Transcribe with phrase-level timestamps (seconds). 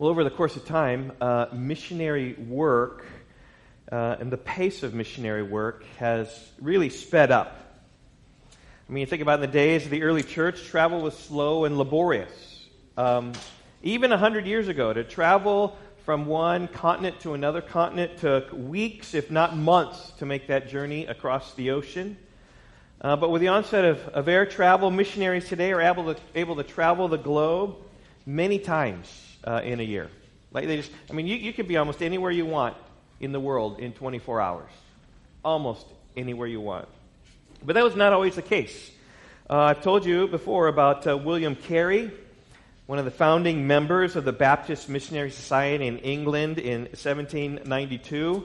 [0.00, 3.04] Well, over the course of time, uh, missionary work
[3.92, 7.82] uh, and the pace of missionary work has really sped up.
[8.88, 11.66] I mean, you think about in the days of the early church, travel was slow
[11.66, 12.64] and laborious.
[12.96, 13.32] Um,
[13.82, 15.76] even 100 years ago, to travel
[16.06, 21.04] from one continent to another continent took weeks, if not months, to make that journey
[21.04, 22.16] across the ocean.
[23.02, 26.56] Uh, but with the onset of, of air travel, missionaries today are able to, able
[26.56, 27.76] to travel the globe
[28.24, 30.10] many times uh, in a year.
[30.52, 32.76] Like they just, I mean, you, you could be almost anywhere you want
[33.20, 34.70] in the world in 24 hours.
[35.44, 36.88] Almost anywhere you want.
[37.64, 38.90] But that was not always the case.
[39.48, 42.10] Uh, I've told you before about uh, William Carey,
[42.86, 48.44] one of the founding members of the Baptist Missionary Society in England in 1792.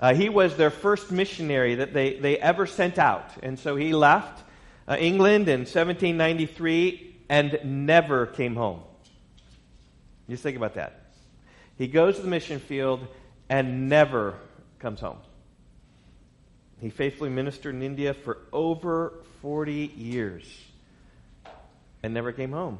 [0.00, 3.30] Uh, he was their first missionary that they, they ever sent out.
[3.42, 4.42] And so he left
[4.88, 8.80] uh, England in 1793 and never came home.
[10.28, 11.04] Just think about that.
[11.76, 13.06] He goes to the mission field
[13.48, 14.34] and never
[14.78, 15.18] comes home.
[16.80, 20.44] He faithfully ministered in India for over 40 years
[22.02, 22.78] and never came home.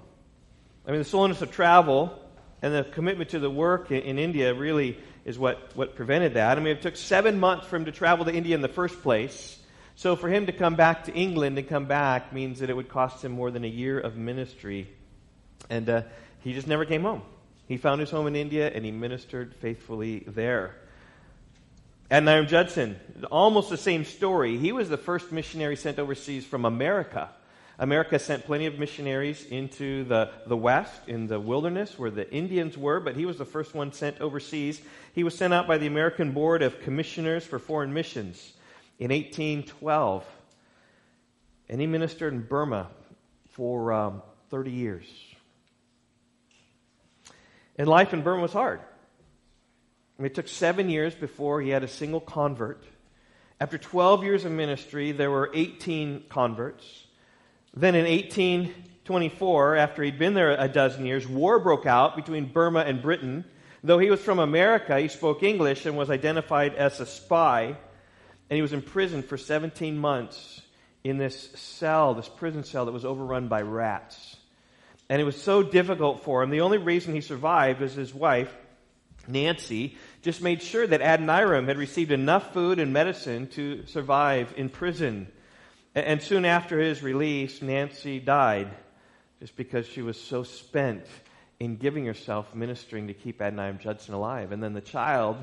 [0.86, 2.18] I mean, the slowness of travel
[2.60, 6.58] and the commitment to the work in, in India really is what, what prevented that.
[6.58, 9.02] I mean, it took seven months for him to travel to India in the first
[9.02, 9.58] place.
[9.96, 12.88] So for him to come back to England and come back means that it would
[12.88, 14.88] cost him more than a year of ministry.
[15.70, 16.02] And uh,
[16.40, 17.22] he just never came home.
[17.66, 20.76] He found his home in India and he ministered faithfully there.
[22.10, 24.58] And Adoniram Judson, almost the same story.
[24.58, 27.30] He was the first missionary sent overseas from America.
[27.78, 32.78] America sent plenty of missionaries into the, the West, in the wilderness where the Indians
[32.78, 34.80] were, but he was the first one sent overseas.
[35.12, 38.52] He was sent out by the American Board of Commissioners for Foreign Missions
[38.98, 40.24] in 1812.
[41.68, 42.88] And he ministered in Burma
[43.50, 45.33] for um, 30 years.
[47.76, 48.80] And life in Burma was hard.
[50.18, 52.84] I mean, it took seven years before he had a single convert.
[53.60, 57.06] After 12 years of ministry, there were 18 converts.
[57.74, 62.80] Then in 1824, after he'd been there a dozen years, war broke out between Burma
[62.80, 63.44] and Britain.
[63.82, 67.76] Though he was from America, he spoke English and was identified as a spy.
[68.50, 70.60] And he was imprisoned for 17 months
[71.02, 74.36] in this cell, this prison cell that was overrun by rats.
[75.14, 76.50] And it was so difficult for him.
[76.50, 78.52] The only reason he survived was his wife,
[79.28, 84.70] Nancy, just made sure that Adoniram had received enough food and medicine to survive in
[84.70, 85.28] prison.
[85.94, 88.72] And soon after his release, Nancy died
[89.38, 91.06] just because she was so spent
[91.60, 94.50] in giving herself ministering to keep Adoniram Judson alive.
[94.50, 95.36] And then the child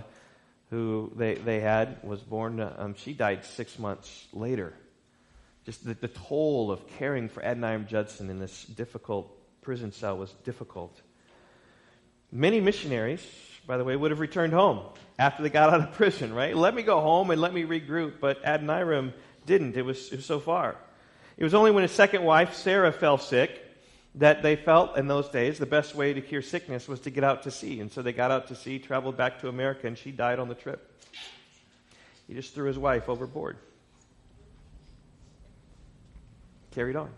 [0.69, 4.73] who they, they had was born, um, she died six months later.
[5.65, 10.31] Just the, the toll of caring for Adoniram Judson in this difficult prison cell was
[10.43, 10.99] difficult.
[12.31, 13.25] Many missionaries,
[13.67, 14.85] by the way, would have returned home
[15.19, 16.55] after they got out of prison, right?
[16.55, 18.19] Let me go home and let me regroup.
[18.19, 19.13] But Adoniram
[19.45, 19.75] didn't.
[19.75, 20.75] It was, it was so far.
[21.37, 23.59] It was only when his second wife, Sarah, fell sick
[24.15, 27.23] that they felt in those days the best way to cure sickness was to get
[27.23, 27.79] out to sea.
[27.79, 30.49] And so they got out to sea, traveled back to America, and she died on
[30.49, 30.87] the trip.
[32.27, 33.57] He just threw his wife overboard.
[36.71, 37.09] Carried on.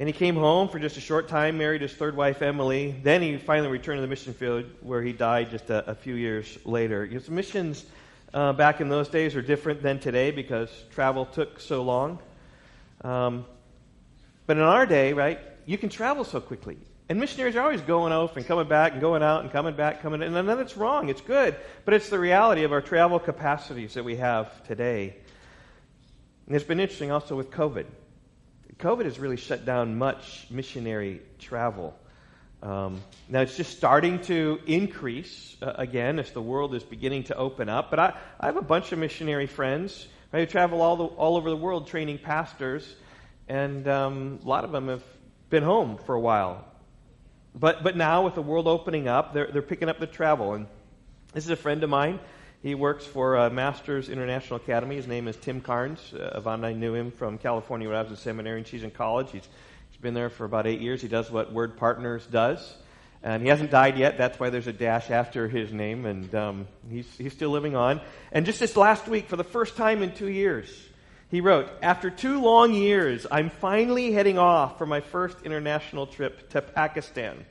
[0.00, 2.94] And he came home for just a short time, married his third wife, Emily.
[3.02, 6.14] Then he finally returned to the mission field where he died just a, a few
[6.14, 7.06] years later.
[7.20, 7.84] So missions
[8.32, 12.18] uh, back in those days are different than today because travel took so long.
[13.02, 13.44] Um,
[14.46, 16.78] but in our day, right, you can travel so quickly.
[17.10, 20.00] And missionaries are always going off and coming back and going out and coming back,
[20.00, 20.34] coming in.
[20.34, 21.10] And then it's wrong.
[21.10, 21.56] It's good.
[21.84, 25.14] But it's the reality of our travel capacities that we have today.
[26.46, 27.84] And it's been interesting also with COVID.
[28.80, 31.94] COVID has really shut down much missionary travel.
[32.62, 37.36] Um, now it's just starting to increase uh, again as the world is beginning to
[37.36, 37.90] open up.
[37.90, 41.36] But I, I have a bunch of missionary friends right, who travel all, the, all
[41.36, 42.96] over the world training pastors,
[43.48, 45.04] and um, a lot of them have
[45.50, 46.64] been home for a while.
[47.54, 50.54] But, but now, with the world opening up, they're, they're picking up the travel.
[50.54, 50.66] And
[51.34, 52.18] this is a friend of mine.
[52.62, 54.96] He works for uh, Masters International Academy.
[54.96, 56.12] His name is Tim Carnes.
[56.12, 59.30] Uh, I knew him from California when I was in seminary, and she's in college.
[59.32, 59.48] He's,
[59.88, 61.00] he's been there for about eight years.
[61.00, 62.76] He does what Word Partners does.
[63.22, 64.18] And he hasn't died yet.
[64.18, 68.02] That's why there's a dash after his name, and um, he's, he's still living on.
[68.30, 70.70] And just this last week, for the first time in two years,
[71.30, 76.50] he wrote, After two long years, I'm finally heading off for my first international trip
[76.50, 77.46] to Pakistan.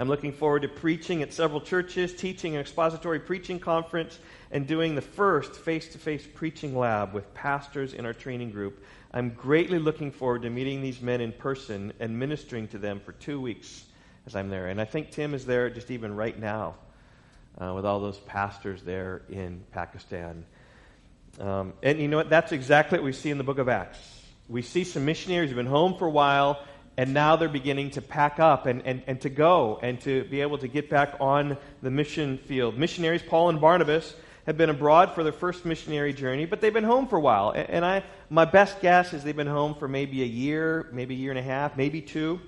[0.00, 4.18] I'm looking forward to preaching at several churches, teaching an expository preaching conference,
[4.50, 8.82] and doing the first face to face preaching lab with pastors in our training group.
[9.12, 13.12] I'm greatly looking forward to meeting these men in person and ministering to them for
[13.12, 13.84] two weeks
[14.26, 14.68] as I'm there.
[14.68, 16.76] And I think Tim is there just even right now
[17.58, 20.46] uh, with all those pastors there in Pakistan.
[21.38, 22.30] Um, and you know what?
[22.30, 23.98] That's exactly what we see in the book of Acts.
[24.48, 26.64] We see some missionaries who've been home for a while,
[27.00, 30.42] and now they're beginning to pack up and, and, and to go and to be
[30.42, 32.76] able to get back on the mission field.
[32.76, 34.14] Missionaries, Paul and Barnabas,
[34.44, 37.54] have been abroad for their first missionary journey, but they've been home for a while.
[37.56, 41.16] And I, my best guess is they've been home for maybe a year, maybe a
[41.16, 42.38] year and a half, maybe two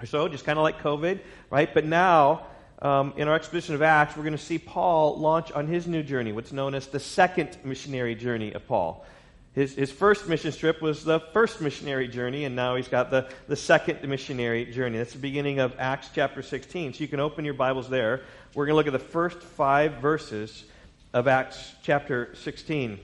[0.00, 1.20] or so, just kind of like COVID,
[1.50, 1.72] right?
[1.72, 2.48] But now,
[2.82, 6.02] um, in our exposition of Acts, we're going to see Paul launch on his new
[6.02, 9.06] journey, what's known as the second missionary journey of Paul.
[9.54, 13.28] His, his first mission trip was the first missionary journey, and now he's got the,
[13.46, 14.98] the second missionary journey.
[14.98, 16.94] That's the beginning of Acts chapter 16.
[16.94, 18.22] So you can open your Bibles there.
[18.54, 20.64] We're going to look at the first five verses
[21.12, 22.98] of Acts chapter 16.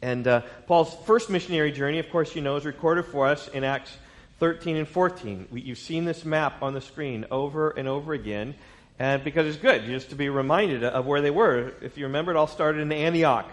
[0.00, 3.62] And uh, Paul's first missionary journey, of course, you know, is recorded for us in
[3.62, 3.94] Acts
[4.40, 5.48] 13 and 14.
[5.50, 8.54] We, you've seen this map on the screen over and over again,
[8.98, 11.74] and because it's good just to be reminded of where they were.
[11.82, 13.48] If you remember, it all started in Antioch,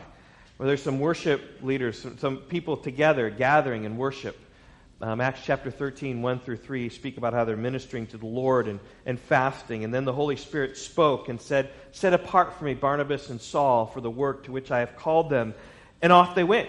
[0.60, 4.38] where there's some worship leaders, some, some people together gathering in worship.
[5.00, 8.68] Um, Acts chapter 13, 1 through 3, speak about how they're ministering to the Lord
[8.68, 9.86] and, and fasting.
[9.86, 13.86] And then the Holy Spirit spoke and said, Set apart for me Barnabas and Saul
[13.86, 15.54] for the work to which I have called them.
[16.02, 16.68] And off they went.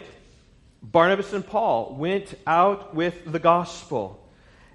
[0.80, 4.24] Barnabas and Paul went out with the gospel.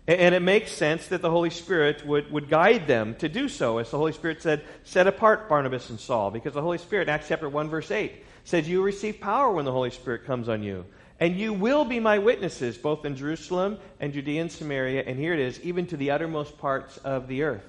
[0.10, 3.78] And it makes sense that the Holy Spirit would, would guide them to do so,
[3.78, 6.32] as the Holy Spirit said, Set apart Barnabas and Saul.
[6.32, 9.72] Because the Holy Spirit, Acts chapter 1, verse 8, says, You receive power when the
[9.72, 10.86] Holy Spirit comes on you.
[11.20, 15.34] And you will be my witnesses, both in Jerusalem and Judea and Samaria, and here
[15.34, 17.66] it is, even to the uttermost parts of the earth.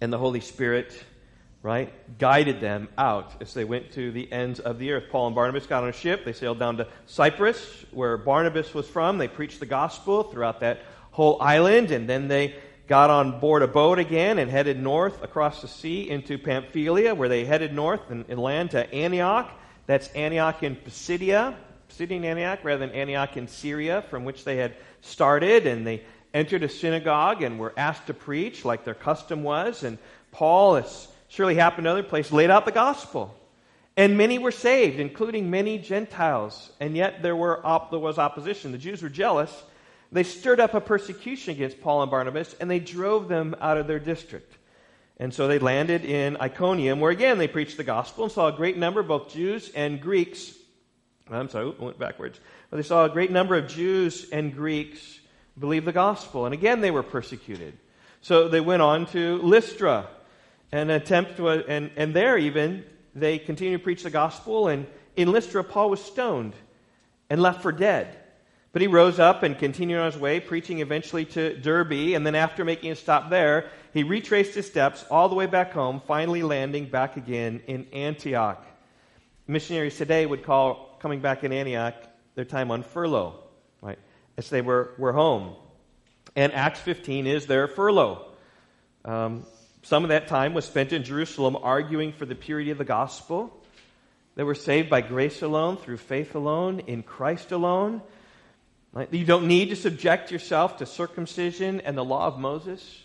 [0.00, 0.92] And the Holy Spirit,
[1.62, 5.04] right, guided them out as they went to the ends of the earth.
[5.10, 6.24] Paul and Barnabas got on a ship.
[6.24, 9.18] They sailed down to Cyprus, where Barnabas was from.
[9.18, 10.80] They preached the gospel throughout that
[11.12, 12.56] whole island, and then they
[12.86, 17.28] got on board a boat again and headed north across the sea into Pamphylia, where
[17.28, 19.50] they headed north and, and land to Antioch.
[19.86, 21.56] That's Antioch in Pisidia,
[21.88, 25.66] Pisidian Antioch rather than Antioch in Syria, from which they had started.
[25.66, 26.02] And they
[26.34, 29.82] entered a synagogue and were asked to preach like their custom was.
[29.82, 29.98] And
[30.30, 33.34] Paul, as surely happened in other places, laid out the gospel.
[33.96, 36.72] And many were saved, including many Gentiles.
[36.80, 38.72] And yet there, were op- there was opposition.
[38.72, 39.62] The Jews were jealous.
[40.12, 43.86] They stirred up a persecution against Paul and Barnabas, and they drove them out of
[43.86, 44.58] their district.
[45.18, 48.52] And so they landed in Iconium, where again they preached the gospel and saw a
[48.52, 50.54] great number, both Jews and Greeks,
[51.30, 52.40] I'm sorry, I went backwards.
[52.68, 55.20] But they saw a great number of Jews and Greeks
[55.58, 56.44] believe the gospel.
[56.44, 57.78] And again, they were persecuted.
[58.20, 60.08] So they went on to Lystra
[60.72, 64.68] and attempt to, and, and there even, they continued to preach the gospel.
[64.68, 64.86] And
[65.16, 66.54] in Lystra, Paul was stoned
[67.30, 68.16] and left for dead.
[68.72, 72.34] But he rose up and continued on his way, preaching eventually to Derbe, And then,
[72.34, 76.42] after making a stop there, he retraced his steps all the way back home, finally
[76.42, 78.64] landing back again in Antioch.
[79.46, 81.94] Missionaries today would call coming back in Antioch,
[82.34, 83.34] their time on furlough,
[83.82, 83.98] right?
[84.38, 85.54] As they were, were home.
[86.34, 88.26] And Acts 15 is their furlough.
[89.04, 89.44] Um,
[89.82, 93.52] some of that time was spent in Jerusalem arguing for the purity of the gospel.
[94.36, 98.00] They were saved by grace alone, through faith alone, in Christ alone.
[98.92, 99.12] Right?
[99.12, 103.00] You don't need to subject yourself to circumcision and the law of Moses.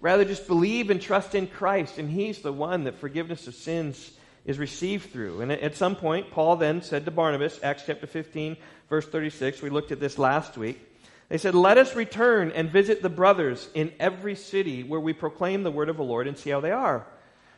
[0.00, 4.12] Rather, just believe and trust in Christ, and He's the one that forgiveness of sins
[4.46, 5.40] is received through.
[5.42, 8.56] And at some point, Paul then said to Barnabas, Acts chapter 15,
[8.88, 10.80] verse 36, we looked at this last week.
[11.28, 15.64] They said, Let us return and visit the brothers in every city where we proclaim
[15.64, 17.04] the word of the Lord and see how they are.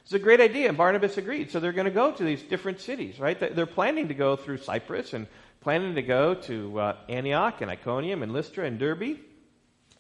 [0.05, 1.51] It's a great idea, and Barnabas agreed.
[1.51, 3.39] So they're going to go to these different cities, right?
[3.39, 5.27] They're planning to go through Cyprus and
[5.69, 9.19] planning to go to uh, Antioch and Iconium and Lystra and Derbe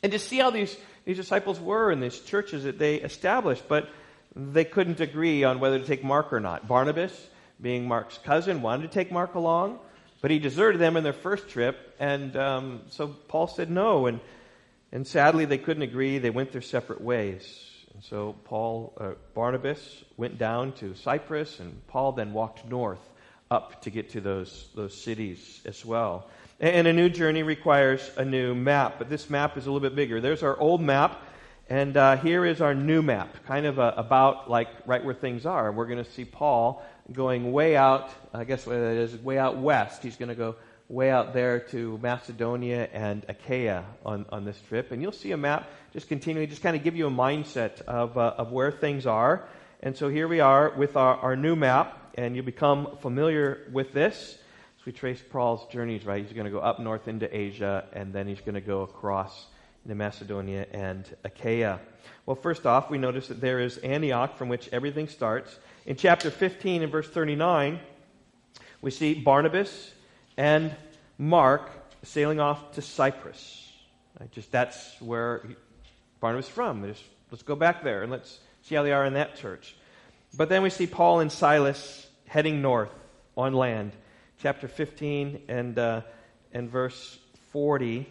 [0.03, 3.69] and to see how these, these disciples were in these churches that they established.
[3.69, 3.87] But
[4.35, 6.67] they couldn't agree on whether to take Mark or not.
[6.67, 7.13] Barnabas,
[7.61, 9.79] being Mark's cousin, wanted to take Mark along,
[10.23, 14.21] but he deserted them in their first trip, and um, so Paul said no, and
[14.91, 16.17] and sadly they couldn't agree.
[16.17, 17.45] They went their separate ways,
[17.93, 23.07] and so Paul uh, Barnabas went down to Cyprus, and Paul then walked north
[23.50, 26.28] up to get to those those cities as well.
[26.61, 29.95] And a new journey requires a new map, but this map is a little bit
[29.95, 30.21] bigger.
[30.21, 31.23] There's our old map
[31.71, 35.45] and uh, here is our new map, kind of uh, about like right where things
[35.45, 35.71] are.
[35.71, 39.59] We're going to see Paul going way out, I guess what it is, way out
[39.59, 40.02] west.
[40.02, 40.57] He's going to go
[40.88, 44.93] way out there to Macedonia and Achaia on, on this trip.
[44.93, 48.17] And you'll see a map just continually, just kind of give you a mindset of,
[48.17, 49.47] uh, of where things are.
[49.83, 53.93] And so here we are with our, our new map, and you become familiar with
[53.93, 54.37] this.
[54.81, 56.25] As we trace Paul's journeys, right?
[56.25, 59.47] He's going to go up north into Asia, and then he's going to go across
[59.85, 61.79] into Macedonia and Achaia.
[62.27, 65.57] Well, first off, we notice that there is Antioch from which everything starts.
[65.87, 67.79] In chapter 15 and verse 39,
[68.83, 69.93] we see Barnabas
[70.37, 70.75] and
[71.19, 71.71] Mark
[72.03, 73.73] sailing off to Cyprus.
[74.19, 75.45] Right, just that's where
[76.19, 76.85] Barnabas from.
[76.85, 79.77] Just, let's go back there and let's see how they are in that church.
[80.37, 82.91] But then we see Paul and Silas heading north
[83.37, 83.93] on land.
[84.41, 86.03] Chapter 15 and, uh,
[86.53, 87.19] and verse
[87.53, 88.07] 40,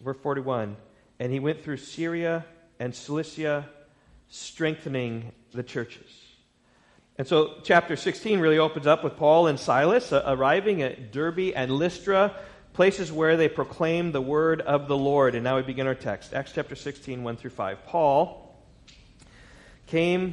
[0.00, 0.76] verse 41.
[1.18, 2.44] And he went through Syria
[2.78, 3.68] and Cilicia,
[4.28, 6.10] strengthening the churches.
[7.18, 11.52] And so, chapter 16 really opens up with Paul and Silas uh, arriving at Derbe
[11.54, 12.34] and Lystra,
[12.72, 15.34] places where they proclaim the word of the Lord.
[15.34, 17.86] And now we begin our text Acts chapter 16, 1 through 5.
[17.86, 18.56] Paul
[19.86, 20.32] came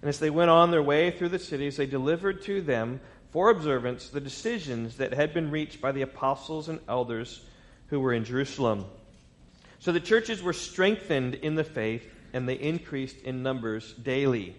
[0.00, 3.00] And as they went on their way through the cities, they delivered to them
[3.30, 7.42] for observance the decisions that had been reached by the apostles and elders
[7.88, 8.84] who were in Jerusalem.
[9.80, 14.56] So the churches were strengthened in the faith and they increased in numbers daily.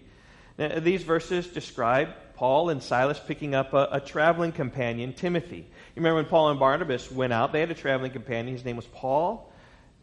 [0.58, 5.58] Now, these verses describe Paul and Silas picking up a, a, traveling companion, Timothy.
[5.58, 8.54] You remember when Paul and Barnabas went out, they had a traveling companion.
[8.54, 9.52] His name was Paul.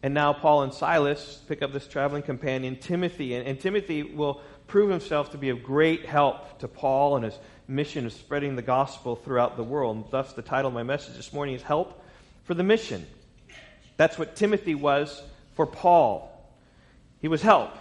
[0.02, 3.34] And now Paul and Silas pick up this traveling companion, Timothy.
[3.34, 7.38] And, and Timothy will prove himself to be of great help to Paul and his
[7.68, 9.96] mission of spreading the gospel throughout the world.
[9.96, 12.02] And thus, the title of my message this morning is Help
[12.44, 13.06] for the Mission.
[13.96, 15.22] That's what Timothy was
[15.54, 16.30] for Paul.
[17.20, 17.76] He was help.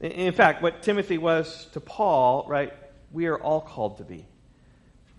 [0.00, 2.72] In fact, what Timothy was to Paul, right,
[3.12, 4.26] we are all called to be.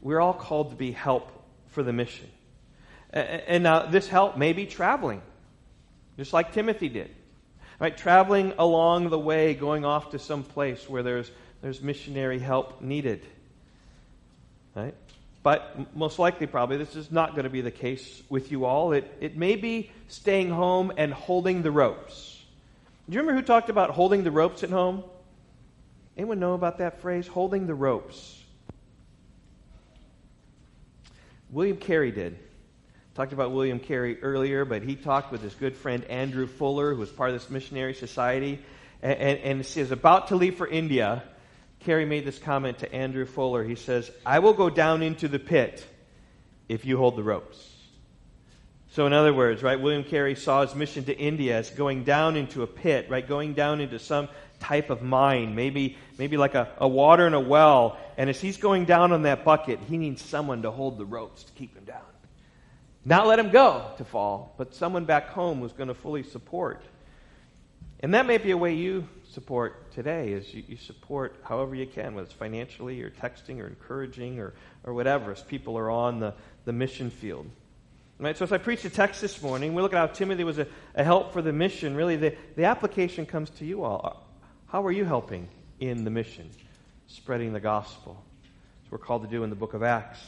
[0.01, 1.31] We're all called to be help
[1.67, 2.29] for the mission.
[3.11, 5.21] And now, this help may be traveling,
[6.17, 7.13] just like Timothy did.
[7.81, 7.97] Right?
[7.97, 11.31] Traveling along the way, going off to some place where there's,
[11.63, 13.25] there's missionary help needed.
[14.75, 14.93] Right?
[15.41, 18.93] But most likely, probably, this is not going to be the case with you all.
[18.93, 22.39] It, it may be staying home and holding the ropes.
[23.09, 25.03] Do you remember who talked about holding the ropes at home?
[26.15, 28.39] Anyone know about that phrase, holding the ropes?
[31.49, 32.37] William Carey did.
[33.13, 36.99] Talked about William Carey earlier, but he talked with his good friend Andrew Fuller, who
[36.99, 38.59] was part of this missionary society.
[39.01, 41.23] And, and, and was about to leave for India.
[41.81, 43.63] Carey made this comment to Andrew Fuller.
[43.63, 45.85] He says, I will go down into the pit
[46.69, 47.67] if you hold the ropes.
[48.91, 52.35] So, in other words, right, William Carey saw his mission to India as going down
[52.35, 54.27] into a pit, right, going down into some
[54.59, 57.97] type of mine, maybe, maybe like a, a water in a well.
[58.17, 61.43] And as he's going down on that bucket, he needs someone to hold the ropes
[61.43, 62.01] to keep him down.
[63.03, 66.83] Not let him go to fall, but someone back home was going to fully support.
[68.01, 71.85] And that may be a way you support today, is you, you support however you
[71.87, 74.53] can, whether it's financially or texting or encouraging or,
[74.83, 76.33] or whatever, as people are on the,
[76.65, 77.47] the mission field.
[78.19, 78.37] Right?
[78.37, 80.67] So as I preach a text this morning, we look at how Timothy was a,
[80.93, 81.95] a help for the mission.
[81.95, 84.27] Really, the, the application comes to you all.
[84.67, 85.47] How are you helping
[85.79, 86.49] in the mission?
[87.07, 88.23] Spreading the gospel.
[88.43, 90.19] That's what we're called to do in the book of Acts.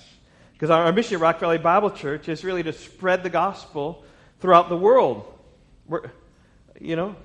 [0.64, 4.06] Because our, mission at Rock Valley Bible Church is really to spread the gospel
[4.40, 5.26] throughout the world.
[5.90, 6.10] We're,
[6.80, 7.18] you know,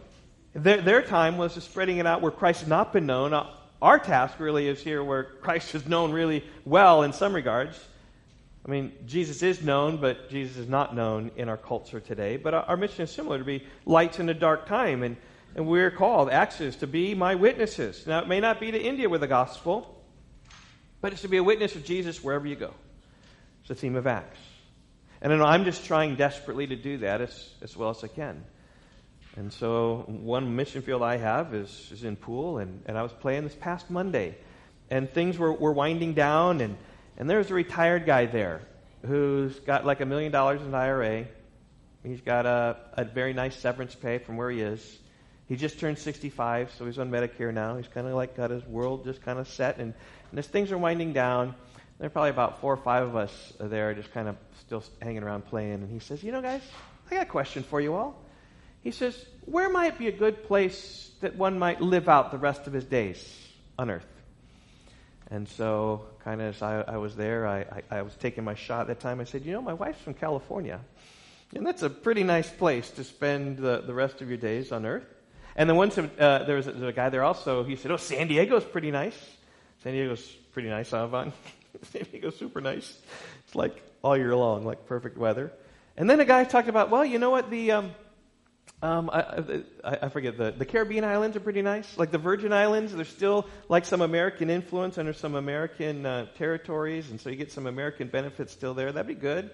[0.55, 3.33] their, their time was spreading it out where Christ has not been known.
[3.33, 3.47] Uh,
[3.81, 7.79] our task really is here where Christ is known really well in some regards.
[8.67, 12.39] I mean, Jesus is known, but Jesus is not known in our culture today.
[12.39, 15.05] But our, our mission is similar to be lights in a dark time.
[15.05, 15.17] And,
[15.55, 18.05] and we're called, Acts to be my witnesses.
[18.05, 20.03] Now, it may not be to India with the gospel,
[21.01, 22.75] but it's to be a witness of Jesus wherever you go.
[23.69, 24.39] It's the theme of Acts.
[25.21, 28.43] And I'm just trying desperately to do that as, as well as I can.
[29.37, 33.13] And so, one mission field I have is, is in pool, and, and I was
[33.13, 34.39] playing this past Monday.
[34.89, 36.79] And things were, were winding down, and,
[37.19, 38.63] and there's a retired guy there
[39.05, 41.27] who's got like a million dollars in IRA.
[42.03, 44.99] He's got a, a very nice severance pay from where he is.
[45.47, 47.77] He just turned 65, so he's on Medicare now.
[47.77, 49.93] He's kind of like got his world just kind of set, and,
[50.31, 51.55] and as things are winding down,
[51.99, 55.23] there are probably about four or five of us there just kind of still hanging
[55.23, 55.75] around playing.
[55.75, 56.63] And he says, You know, guys,
[57.11, 58.17] I got a question for you all.
[58.83, 62.67] He says, Where might be a good place that one might live out the rest
[62.67, 64.07] of his days on earth?
[65.31, 68.55] And so, kind of as I, I was there, I, I, I, was taking my
[68.55, 69.21] shot at that time.
[69.21, 70.81] I said, You know, my wife's from California.
[71.55, 74.87] And that's a pretty nice place to spend the, the rest of your days on
[74.87, 75.07] earth.
[75.57, 77.91] And then once uh, there, was a, there was a guy there also, he said,
[77.91, 79.19] Oh, San Diego's pretty nice.
[79.83, 81.09] San Diego's pretty nice, huh,
[81.93, 82.97] San Diego's super nice.
[83.45, 85.53] It's like all year long, like perfect weather.
[85.97, 87.73] And then a guy talked about, well, you know what, the.
[87.73, 87.91] Um,
[88.81, 91.99] um, I, I, I, forget the, the Caribbean islands are pretty nice.
[91.99, 97.11] Like the Virgin Islands, there's still like some American influence under some American uh, territories,
[97.11, 98.93] and so you get some American benefits still there.
[98.93, 99.51] That'd be good.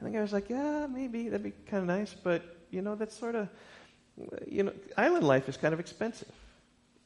[0.00, 2.96] And the guy was like, yeah, maybe that'd be kind of nice, but you know,
[2.96, 3.48] that's sort of,
[4.48, 6.32] you know, island life is kind of expensive.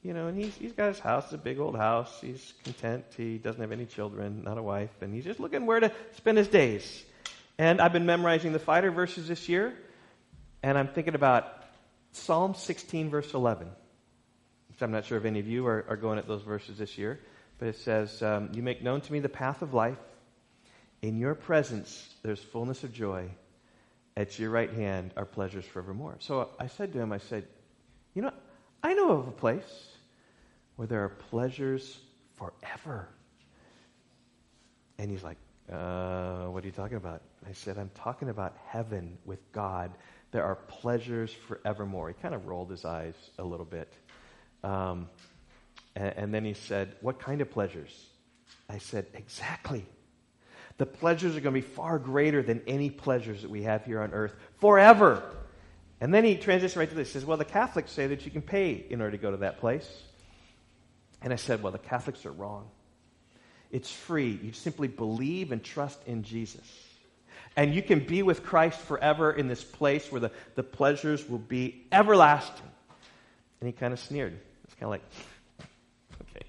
[0.02, 2.21] You know, and he's he's got his house, a big old house.
[2.21, 3.05] He's content.
[3.17, 6.38] He doesn't have any children, not a wife, and he's just looking where to spend
[6.38, 7.05] his days.
[7.59, 9.75] And I've been memorizing the fighter verses this year,
[10.62, 11.52] and I'm thinking about
[12.12, 13.69] Psalm 16, verse 11,
[14.69, 16.97] which I'm not sure if any of you are, are going at those verses this
[16.97, 17.19] year,
[17.59, 19.99] but it says, um, You make known to me the path of life.
[21.02, 23.28] In your presence, there's fullness of joy.
[24.17, 26.17] At your right hand are pleasures forevermore.
[26.19, 27.47] So I said to him, I said,
[28.14, 28.33] You know,
[28.82, 29.88] I know of a place
[30.76, 31.99] where there are pleasures
[32.37, 33.08] forever.
[34.99, 35.38] And he's like,
[35.70, 37.23] uh, What are you talking about?
[37.49, 39.92] I said, I'm talking about heaven with God
[40.30, 42.08] there are pleasures forevermore.
[42.08, 43.92] He kind of rolled his eyes a little bit.
[44.62, 45.08] Um,
[45.97, 48.06] and, and then he said, What kind of pleasures?
[48.68, 49.87] I said, Exactly.
[50.76, 54.00] The pleasures are going to be far greater than any pleasures that we have here
[54.00, 55.23] on earth forever.
[56.00, 57.09] And then he transitioned right to this.
[57.09, 59.38] He says, Well, the Catholics say that you can pay in order to go to
[59.38, 59.88] that place.
[61.21, 62.69] And I said, Well, the Catholics are wrong.
[63.71, 64.38] It's free.
[64.43, 66.64] You simply believe and trust in Jesus.
[67.57, 71.38] And you can be with Christ forever in this place where the, the pleasures will
[71.38, 72.71] be everlasting.
[73.61, 74.38] And he kind of sneered.
[74.64, 75.02] It's kind of like,
[76.23, 76.47] okay.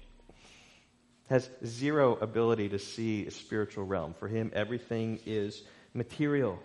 [1.28, 4.14] Has zero ability to see a spiritual realm.
[4.14, 5.64] For him, everything is
[5.94, 6.60] material.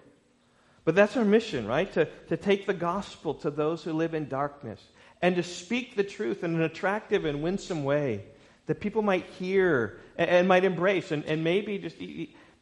[0.86, 1.92] But that's our mission, right?
[1.94, 4.80] To, to take the gospel to those who live in darkness
[5.22, 8.24] and to speak the truth in an attractive and winsome way
[8.68, 11.98] that people might hear and, and might embrace and, and maybe just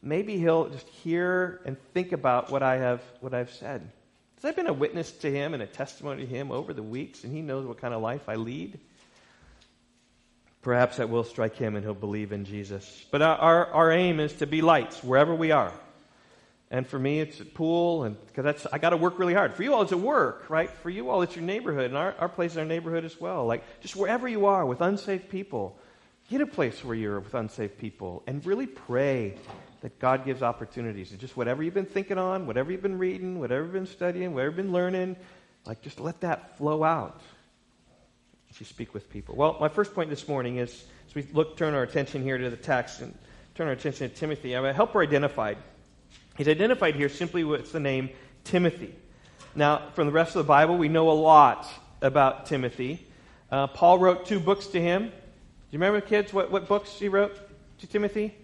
[0.02, 3.90] maybe he'll just hear and think about what I have what I've said.
[4.34, 7.24] Because I've been a witness to him and a testimony to him over the weeks,
[7.24, 8.78] and he knows what kind of life I lead.
[10.62, 13.04] Perhaps that will strike him and he'll believe in Jesus.
[13.10, 15.72] But our, our, our aim is to be lights wherever we are.
[16.74, 19.54] And for me, it's a pool, and because that's I got to work really hard.
[19.54, 20.68] For you all, it's a work, right?
[20.68, 23.46] For you all, it's your neighborhood, and our, our place is our neighborhood as well.
[23.46, 25.78] Like just wherever you are with unsafe people,
[26.28, 29.36] get a place where you're with unsafe people, and really pray
[29.82, 31.12] that God gives opportunities.
[31.12, 34.34] And just whatever you've been thinking on, whatever you've been reading, whatever you've been studying,
[34.34, 35.14] whatever you've been learning,
[35.66, 37.20] like just let that flow out
[38.50, 39.36] as you speak with people.
[39.36, 42.50] Well, my first point this morning is as we look, turn our attention here to
[42.50, 43.16] the text and
[43.54, 44.56] turn our attention to Timothy.
[44.56, 45.56] I have a helper identified.
[46.36, 48.10] He's identified here simply with the name
[48.42, 48.94] Timothy.
[49.54, 51.68] Now, from the rest of the Bible, we know a lot
[52.02, 53.06] about Timothy.
[53.50, 55.04] Uh, Paul wrote two books to him.
[55.04, 55.12] Do
[55.70, 57.36] you remember, kids, what, what books he wrote
[57.78, 58.34] to Timothy?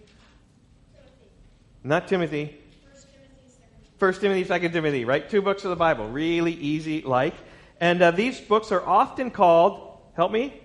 [1.83, 2.57] Not Timothy.
[3.97, 5.29] First Timothy, Second Timothy, right?
[5.29, 7.35] Two books of the Bible, really easy, like.
[7.79, 10.61] And uh, these books are often called, help me,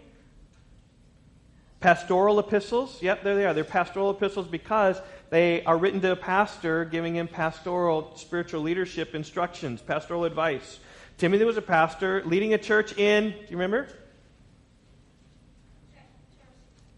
[1.80, 3.02] pastoral epistles.
[3.02, 3.52] Yep, there they are.
[3.52, 9.14] They're pastoral epistles because they are written to a pastor giving him pastoral spiritual leadership
[9.14, 10.78] instructions, pastoral advice.
[11.18, 13.88] Timothy was a pastor leading a church in, do you remember?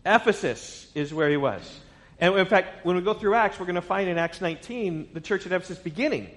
[0.05, 1.81] Ephesus is where he was.
[2.19, 5.11] And in fact, when we go through Acts, we're going to find in Acts 19
[5.13, 6.29] the church at Ephesus beginning.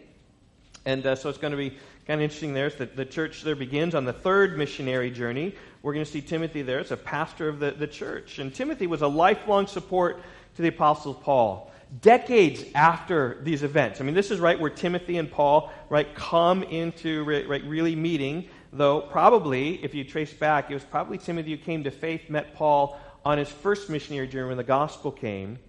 [0.85, 1.71] And uh, so it's going to be
[2.05, 2.69] kind of interesting there.
[2.69, 5.55] that the church there begins on the third missionary journey.
[5.81, 6.79] We're going to see Timothy there.
[6.79, 8.39] It's a pastor of the, the church.
[8.39, 10.21] And Timothy was a lifelong support
[10.55, 11.70] to the Apostle Paul.
[11.99, 13.99] Decades after these events.
[13.99, 18.47] I mean, this is right where Timothy and Paul, right, come into, right, really meeting.
[18.71, 22.55] Though, probably, if you trace back, it was probably Timothy who came to faith, met
[22.55, 25.59] Paul on his first missionary journey when the gospel came.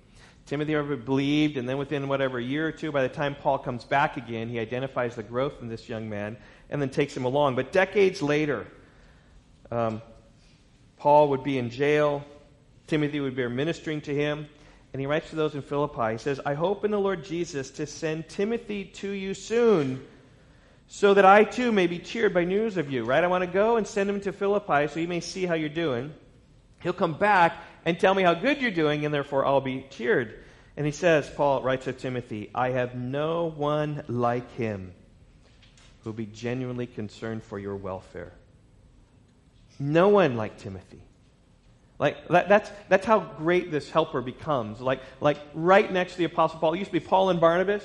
[0.46, 3.58] Timothy ever believed, and then within whatever a year or two, by the time Paul
[3.58, 6.36] comes back again, he identifies the growth in this young man
[6.70, 7.56] and then takes him along.
[7.56, 8.66] But decades later,
[9.70, 10.02] um,
[10.98, 12.24] Paul would be in jail.
[12.86, 14.48] Timothy would be ministering to him.
[14.92, 17.70] And he writes to those in Philippi, he says, I hope in the Lord Jesus
[17.72, 20.04] to send Timothy to you soon,
[20.86, 23.04] so that I too may be cheered by news of you.
[23.04, 23.24] Right?
[23.24, 25.70] I want to go and send him to Philippi so he may see how you're
[25.70, 26.12] doing.
[26.82, 30.44] He'll come back and tell me how good you're doing, and therefore I'll be cheered.
[30.76, 34.92] And he says, Paul writes to Timothy, I have no one like him
[36.02, 38.32] who will be genuinely concerned for your welfare.
[39.78, 41.02] No one like Timothy.
[42.02, 44.80] Like that, that's that's how great this helper becomes.
[44.80, 46.74] Like like right next to the apostle Paul.
[46.74, 47.84] It used to be Paul and Barnabas.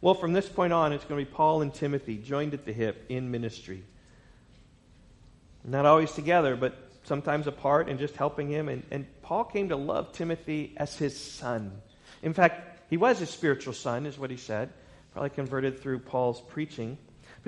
[0.00, 2.72] Well, from this point on, it's going to be Paul and Timothy joined at the
[2.72, 3.82] hip in ministry.
[5.64, 8.68] Not always together, but sometimes apart and just helping him.
[8.68, 11.82] And, and Paul came to love Timothy as his son.
[12.22, 14.70] In fact, he was his spiritual son, is what he said.
[15.12, 16.96] Probably converted through Paul's preaching.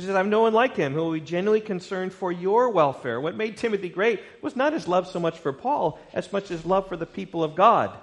[0.03, 3.21] He says, I've no one like him who will be genuinely concerned for your welfare.
[3.21, 6.65] What made Timothy great was not his love so much for Paul as much his
[6.65, 7.97] love for the people of God.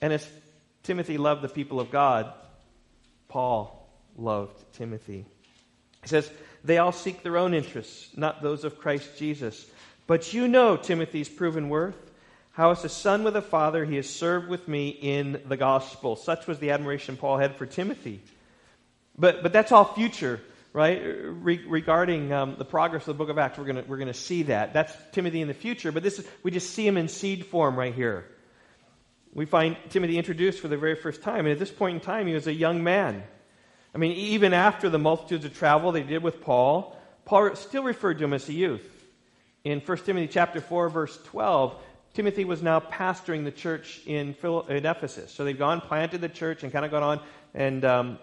[0.00, 0.26] And as
[0.82, 2.32] Timothy loved the people of God,
[3.28, 5.24] Paul loved Timothy.
[6.02, 6.30] He says,
[6.64, 9.66] They all seek their own interests, not those of Christ Jesus.
[10.06, 11.96] But you know Timothy's proven worth.
[12.52, 16.16] How, as a son with a father, he has served with me in the gospel.
[16.16, 18.20] Such was the admiration Paul had for Timothy.
[19.16, 20.40] But, but that's all future,
[20.72, 21.00] right?
[21.02, 24.44] Re- regarding um, the progress of the book of Acts, we're going we're gonna see
[24.44, 24.72] that.
[24.72, 27.76] That's Timothy in the future, but this is, we just see him in seed form
[27.76, 28.26] right here.
[29.32, 32.26] We find Timothy introduced for the very first time, and at this point in time,
[32.26, 33.22] he was a young man.
[33.94, 38.18] I mean, even after the multitudes of travel they did with Paul, Paul still referred
[38.18, 38.86] to him as a youth.
[39.62, 41.74] In 1 Timothy chapter 4, verse 12,
[42.14, 44.34] Timothy was now pastoring the church in,
[44.68, 45.32] in Ephesus.
[45.32, 47.20] So they've gone, planted the church, and kind of gone on.
[47.54, 48.18] And um,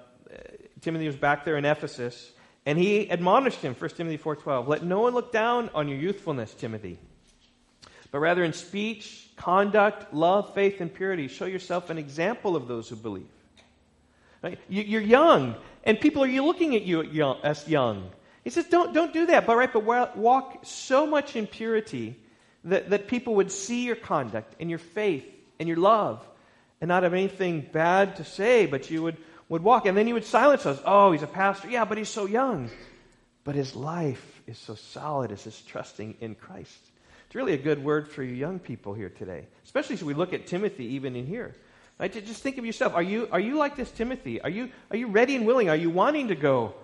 [0.82, 2.32] Timothy was back there in Ephesus.
[2.68, 6.54] And he admonished him, 1 Timothy 4.12, Let no one look down on your youthfulness,
[6.54, 7.00] Timothy.
[8.12, 12.90] But rather in speech, conduct, love, faith, and purity, show yourself an example of those
[12.90, 13.30] who believe.
[14.44, 14.60] Right?
[14.68, 17.04] You're young, and people are looking at you
[17.42, 18.10] as young.
[18.44, 19.86] He says, don't, don't do that, but, right, but
[20.18, 22.18] walk so much in purity
[22.66, 25.26] that, that people would see your conduct and your faith
[25.58, 26.22] and your love
[26.82, 29.16] and not have anything bad to say, but you would,
[29.50, 29.86] would walk.
[29.86, 30.80] And then you would silence us.
[30.86, 31.70] Oh, he's a pastor.
[31.70, 32.70] Yeah, but he's so young.
[33.44, 36.80] But his life is so solid as his trusting in Christ.
[37.26, 40.34] It's really a good word for you young people here today, especially as we look
[40.34, 41.56] at Timothy even in here.
[42.00, 42.12] Right?
[42.12, 42.94] Just think of yourself.
[42.94, 44.40] Are you, are you like this Timothy?
[44.42, 45.70] Are you, are you ready and willing?
[45.70, 46.76] Are you wanting to go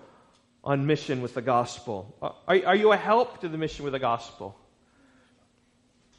[0.62, 2.14] on mission with the gospel?
[2.20, 2.34] Are,
[2.66, 4.56] are you a help to the mission with the gospel?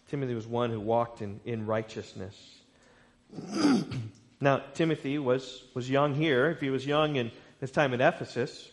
[0.09, 2.35] Timothy was one who walked in, in righteousness.
[4.39, 6.49] now, Timothy was, was young here.
[6.49, 8.69] If he was young in his time at Ephesus,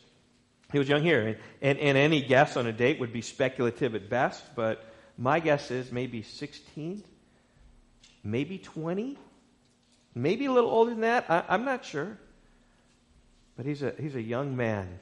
[0.73, 1.27] he was young here.
[1.27, 4.85] And, and, and any guess on a date would be speculative at best, but
[5.17, 7.05] my guess is maybe 16,
[8.25, 9.19] maybe 20.
[10.15, 11.27] Maybe a little older than that.
[11.29, 12.19] I, am not sure.
[13.57, 14.99] But he's a, he's a young man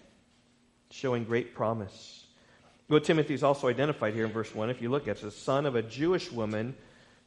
[0.90, 2.24] showing great promise.
[2.88, 4.70] Well, Timothy is also identified here in verse 1.
[4.70, 6.74] If you look at it, the son of a Jewish woman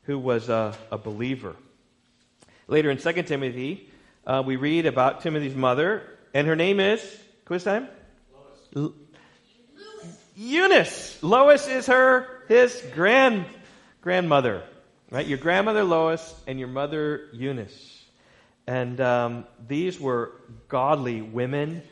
[0.04, 1.56] who was a, a believer.
[2.68, 3.90] Later in 2 Timothy,
[4.26, 7.02] uh, we read about Timothy's mother, and her name is,
[7.46, 7.88] quiz time?
[8.76, 8.94] Lois.
[8.94, 8.94] L-
[10.36, 11.22] Eunice.
[11.22, 13.46] Lois is her, his grand,
[14.02, 14.64] grandmother.
[15.12, 15.28] Right?
[15.28, 18.04] Your grandmother Lois and your mother Eunice.
[18.66, 20.32] And um, these were
[20.70, 21.84] godly women.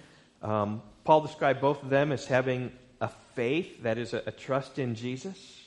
[0.42, 4.80] Um, Paul described both of them as having a faith, that is, a, a trust
[4.80, 5.62] in Jesus.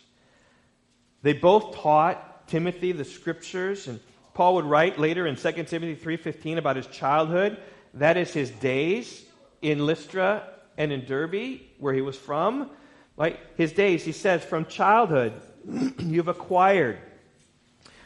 [1.23, 4.01] They both taught Timothy the scriptures, and
[4.35, 7.57] Paul would write later in 2 Timothy 3.15 about his childhood.
[7.95, 9.25] That is his days
[9.63, 12.71] in Lystra and in Derbe, where he was from.
[13.17, 15.41] Like his days, he says, from childhood,
[15.99, 16.99] you've acquired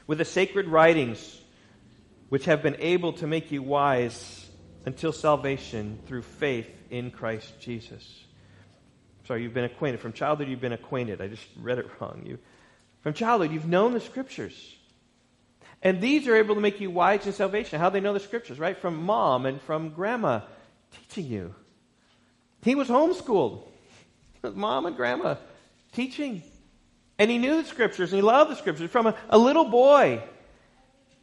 [0.07, 1.41] with the sacred writings
[2.29, 4.47] which have been able to make you wise
[4.85, 8.25] until salvation through faith in Christ Jesus.
[9.27, 10.01] Sorry, you've been acquainted.
[10.01, 11.21] From childhood, you've been acquainted.
[11.21, 12.23] I just read it wrong.
[12.27, 12.39] You,
[13.01, 14.78] from childhood, you've known the scriptures.
[15.83, 17.79] And these are able to make you wise in salvation.
[17.79, 18.77] How they know the scriptures, right?
[18.77, 20.41] From mom and from grandma
[20.93, 21.55] teaching you.
[22.63, 23.63] He was homeschooled.
[24.43, 25.37] With mom and grandma
[25.93, 26.43] teaching.
[27.19, 28.91] And he knew the scriptures and he loved the scriptures.
[28.91, 30.23] From a, a little boy,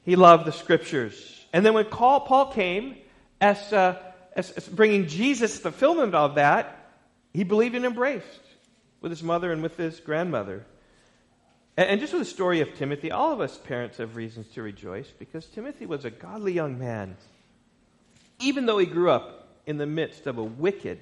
[0.03, 1.45] he loved the scriptures.
[1.51, 2.97] And then when Paul, Paul came
[3.39, 4.01] as, uh,
[4.35, 6.93] as, as, bringing Jesus, the fulfillment of that,
[7.33, 8.25] he believed and embraced
[9.01, 10.65] with his mother and with his grandmother.
[11.77, 15.07] And, just with the story of Timothy, all of us parents have reasons to rejoice
[15.19, 17.17] because Timothy was a godly young man.
[18.39, 20.99] Even though he grew up in the midst of a wicked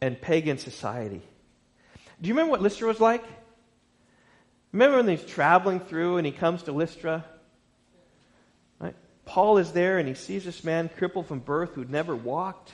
[0.00, 1.20] and pagan society.
[2.20, 3.24] Do you remember what Lystra was like?
[4.72, 7.24] Remember when he's traveling through and he comes to Lystra?
[8.80, 8.94] Right?
[9.24, 12.72] Paul is there and he sees this man crippled from birth who'd never walked.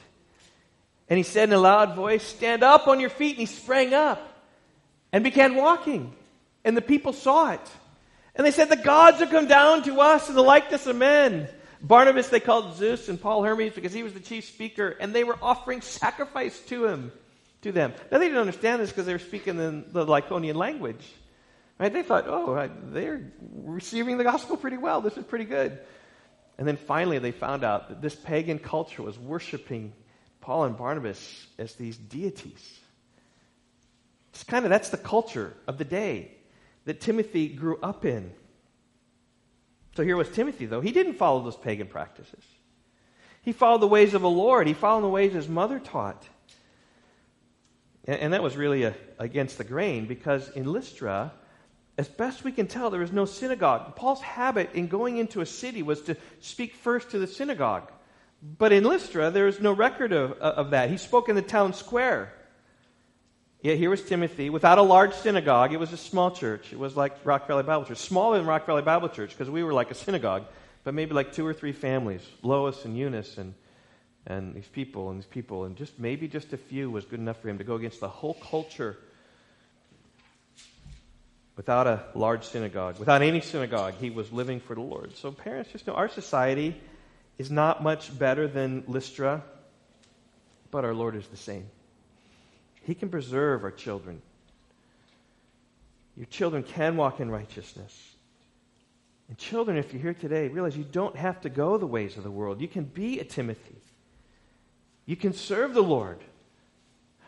[1.09, 3.33] And he said in a loud voice, Stand up on your feet.
[3.33, 4.20] And he sprang up
[5.12, 6.12] and began walking.
[6.64, 7.70] And the people saw it.
[8.35, 11.48] And they said, The gods have come down to us in the likeness of men.
[11.81, 15.22] Barnabas they called Zeus and Paul Hermes because he was the chief speaker, and they
[15.22, 17.12] were offering sacrifice to him,
[17.61, 17.92] to them.
[18.11, 21.05] Now they didn't understand this because they were speaking in the Lycaonian language.
[21.79, 21.92] Right?
[21.92, 25.00] They thought, oh, they're receiving the gospel pretty well.
[25.00, 25.79] This is pretty good.
[26.57, 29.92] And then finally, they found out that this pagan culture was worshiping
[30.40, 32.79] Paul and Barnabas as these deities.
[34.33, 36.31] It's kind of that's the culture of the day
[36.85, 38.33] that Timothy grew up in.
[39.97, 40.81] So here was Timothy, though.
[40.81, 42.44] He didn't follow those pagan practices.
[43.42, 44.66] He followed the ways of the Lord.
[44.66, 46.27] He followed the ways his mother taught.
[48.07, 51.33] And, and that was really a, against the grain because in Lystra,
[51.97, 53.94] as best we can tell, there was no synagogue.
[53.97, 57.90] Paul's habit in going into a city was to speak first to the synagogue.
[58.42, 60.90] But in Lystra, there is no record of, of that.
[60.90, 62.33] He spoke in the town square.
[63.64, 65.72] Yet here was Timothy without a large synagogue.
[65.72, 66.70] It was a small church.
[66.70, 67.96] It was like Rock Valley Bible Church.
[67.96, 70.44] Smaller than Rock Valley Bible Church because we were like a synagogue,
[70.85, 73.55] but maybe like two or three families Lois and Eunice and,
[74.27, 75.64] and these people and these people.
[75.64, 78.09] And just maybe just a few was good enough for him to go against the
[78.09, 78.98] whole culture
[81.57, 82.98] without a large synagogue.
[82.98, 85.16] Without any synagogue, he was living for the Lord.
[85.16, 86.79] So, parents, just know our society
[87.38, 89.42] is not much better than Lystra,
[90.70, 91.64] but our Lord is the same.
[92.85, 94.20] He can preserve our children.
[96.16, 98.14] Your children can walk in righteousness.
[99.29, 102.25] And children, if you're here today, realize you don't have to go the ways of
[102.25, 102.61] the world.
[102.61, 103.77] You can be a Timothy.
[105.07, 106.18] You can serve the Lord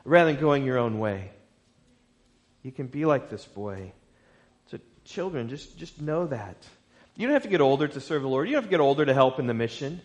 [0.04, 1.30] rather than going your own way.
[2.62, 3.92] You can be like this boy.
[4.70, 6.56] So, children, just, just know that.
[7.16, 8.46] You don't have to get older to serve the Lord.
[8.46, 10.02] You don't have to get older to help in the mission.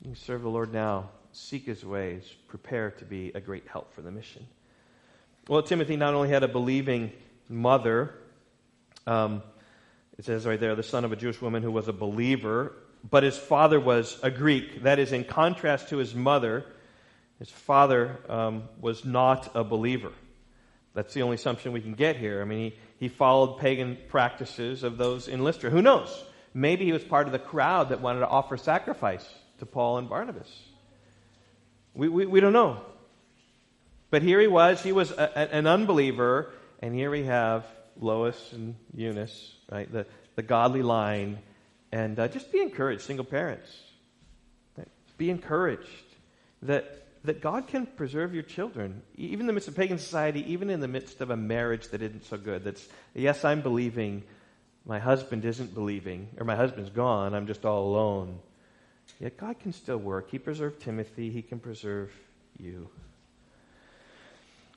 [0.00, 3.92] You can serve the Lord now seek his ways, prepare to be a great help
[3.92, 4.46] for the mission.
[5.48, 7.12] Well, Timothy not only had a believing
[7.48, 8.14] mother,
[9.06, 9.42] um,
[10.18, 12.72] it says right there, the son of a Jewish woman who was a believer,
[13.08, 14.82] but his father was a Greek.
[14.82, 16.64] That is, in contrast to his mother,
[17.38, 20.12] his father um, was not a believer.
[20.94, 22.40] That's the only assumption we can get here.
[22.40, 25.68] I mean, he, he followed pagan practices of those in Lystra.
[25.68, 26.24] Who knows?
[26.54, 30.08] Maybe he was part of the crowd that wanted to offer sacrifice to Paul and
[30.08, 30.50] Barnabas.
[31.96, 32.82] We, we, we don't know.
[34.10, 34.82] But here he was.
[34.82, 36.52] He was a, a, an unbeliever.
[36.80, 37.64] And here we have
[37.98, 39.90] Lois and Eunice, right?
[39.90, 41.38] The, the godly line.
[41.90, 43.74] And uh, just be encouraged, single parents.
[44.76, 44.88] Right?
[45.16, 45.88] Be encouraged
[46.62, 50.68] that, that God can preserve your children, even in the midst of pagan society, even
[50.68, 52.62] in the midst of a marriage that isn't so good.
[52.64, 54.22] That's, yes, I'm believing.
[54.84, 57.34] My husband isn't believing, or my husband's gone.
[57.34, 58.38] I'm just all alone.
[59.20, 60.30] Yet God can still work.
[60.30, 62.12] He preserved Timothy, He can preserve
[62.58, 62.88] you.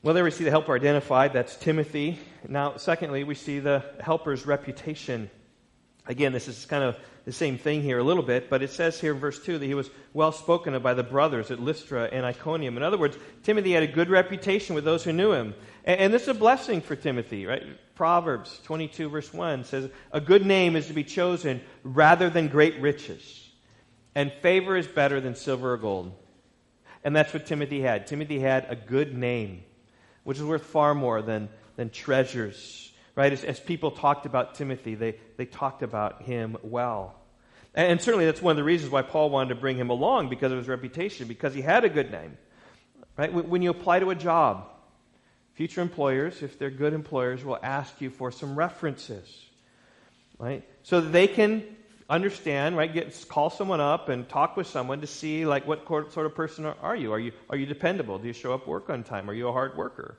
[0.02, 1.34] Well, there we see the helper identified.
[1.34, 2.20] That's Timothy.
[2.48, 5.30] Now, secondly, we see the helper's reputation.
[6.06, 9.00] Again, this is kind of the same thing here a little bit, but it says
[9.00, 12.06] here in verse 2 that he was well spoken of by the brothers at Lystra
[12.14, 12.78] and Iconium.
[12.78, 15.54] In other words, Timothy had a good reputation with those who knew him.
[15.84, 17.64] And, and this is a blessing for Timothy, right?
[17.94, 22.80] Proverbs 22, verse 1 says, A good name is to be chosen rather than great
[22.80, 23.49] riches.
[24.20, 26.12] And favor is better than silver or gold.
[27.06, 28.06] And that's what Timothy had.
[28.06, 29.64] Timothy had a good name,
[30.26, 32.92] which is worth far more than, than treasures.
[33.16, 33.32] Right?
[33.32, 37.16] As, as people talked about Timothy, they, they talked about him well.
[37.74, 40.28] And, and certainly that's one of the reasons why Paul wanted to bring him along
[40.28, 42.38] because of his reputation, because he had a good name.
[43.16, 43.32] Right?
[43.32, 44.68] When, when you apply to a job,
[45.54, 49.46] future employers, if they're good employers, will ask you for some references.
[50.38, 50.68] Right?
[50.84, 51.64] So that they can
[52.10, 52.92] understand, right?
[52.92, 56.66] Get, call someone up and talk with someone to see, like, what sort of person
[56.66, 57.14] are you?
[57.14, 58.18] Are you, are you dependable?
[58.18, 59.30] Do you show up work on time?
[59.30, 60.18] Are you a hard worker?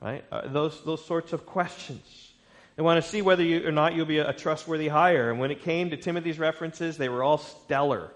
[0.00, 0.24] Right?
[0.32, 2.32] Uh, those, those sorts of questions.
[2.76, 5.30] They want to see whether you or not you'll be a, a trustworthy hire.
[5.30, 8.12] And when it came to Timothy's references, they were all stellar,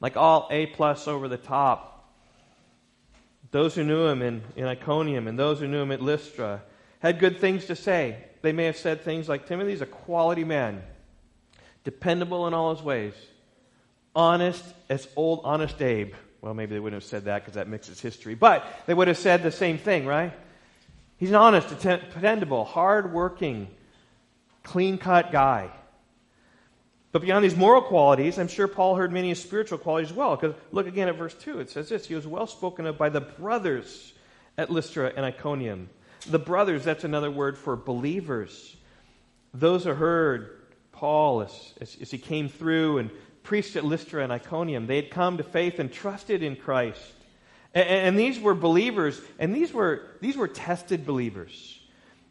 [0.00, 1.92] like all A plus over the top.
[3.52, 6.62] Those who knew him in, in Iconium and those who knew him at Lystra
[6.98, 8.24] had good things to say.
[8.42, 10.82] They may have said things like, Timothy's a quality man
[11.86, 13.14] dependable in all his ways,
[14.14, 16.14] honest as old honest Abe.
[16.42, 19.16] Well, maybe they wouldn't have said that because that mixes history, but they would have
[19.16, 20.32] said the same thing, right?
[21.16, 23.68] He's an honest, dependable, hard-working,
[24.64, 25.70] clean-cut guy.
[27.12, 30.34] But beyond these moral qualities, I'm sure Paul heard many spiritual qualities as well.
[30.36, 31.60] Because look again at verse 2.
[31.60, 34.12] It says this He was well spoken of by the brothers
[34.58, 35.88] at Lystra and Iconium.
[36.28, 38.76] The brothers, that's another word for believers.
[39.54, 40.55] Those who heard
[40.96, 43.10] Paul as, as, as, he came through and
[43.42, 44.86] preached at Lystra and Iconium.
[44.86, 47.00] They had come to faith and trusted in Christ.
[47.74, 51.78] And, and these were believers, and these were, these were tested believers,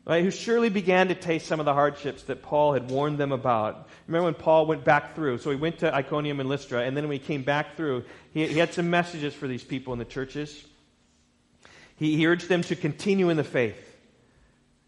[0.06, 3.32] right, who surely began to taste some of the hardships that Paul had warned them
[3.32, 3.88] about.
[4.08, 5.38] Remember when Paul went back through?
[5.38, 8.48] So he went to Iconium and Lystra, and then when he came back through, he,
[8.48, 10.66] he had some messages for these people in the churches.
[11.98, 13.80] He, he urged them to continue in the faith.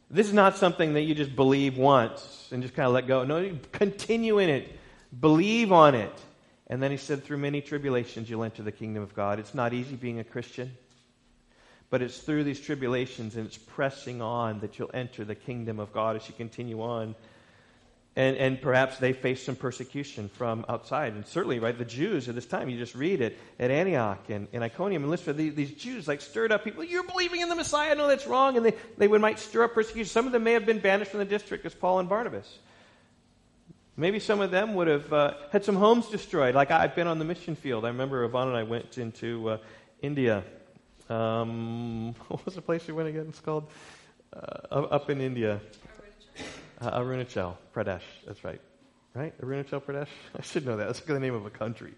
[0.09, 3.23] This is not something that you just believe once and just kind of let go.
[3.23, 4.77] No, you continue in it.
[5.19, 6.13] Believe on it.
[6.67, 9.39] And then he said, through many tribulations, you'll enter the kingdom of God.
[9.39, 10.71] It's not easy being a Christian.
[11.89, 15.93] But it's through these tribulations and it's pressing on that you'll enter the kingdom of
[15.93, 17.15] God as you continue on.
[18.17, 21.13] And, and perhaps they faced some persecution from outside.
[21.13, 24.47] And certainly, right, the Jews at this time, you just read it at Antioch and,
[24.51, 26.84] and Iconium and Lystra, these, these Jews like stirred up people.
[26.84, 27.93] You're believing in the Messiah.
[27.93, 28.58] No, that's wrong.
[28.58, 30.10] And they, they would might stir up persecution.
[30.10, 32.58] Some of them may have been banished from the district as Paul and Barnabas.
[33.95, 36.56] Maybe some of them would have uh, had some homes destroyed.
[36.56, 37.86] Like I've been on the mission field.
[37.86, 39.58] I remember Yvonne and I went into uh,
[40.01, 40.43] India.
[41.08, 43.27] Um, what was the place we went again?
[43.30, 43.69] It's called
[44.34, 45.62] uh, up in India.
[46.79, 48.03] Uh, Arunachal Pradesh.
[48.27, 48.61] That's right.
[49.15, 49.39] Right?
[49.41, 50.07] Arunachal Pradesh?
[50.37, 50.85] I should know that.
[50.85, 51.93] That's the name of a country.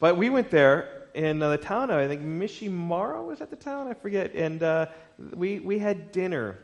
[0.00, 3.56] But we went there in uh, the town of, I think, Mishimara was at the
[3.56, 3.88] town?
[3.88, 4.34] I forget.
[4.34, 4.86] And uh,
[5.34, 6.58] we, we had dinner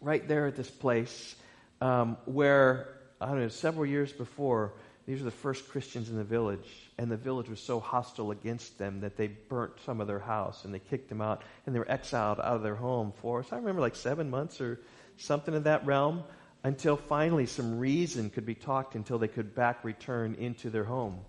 [0.00, 1.36] right there at this place
[1.80, 2.88] um, where,
[3.20, 4.72] I don't know, several years before,
[5.06, 6.68] these were the first Christians in the village.
[6.98, 10.64] And the village was so hostile against them that they burnt some of their house
[10.64, 11.42] and they kicked them out.
[11.64, 13.52] And they were exiled out of their home for us.
[13.52, 14.80] I remember like seven months or
[15.16, 16.24] something in that realm
[16.64, 21.20] until finally some reason could be talked until they could back return into their home.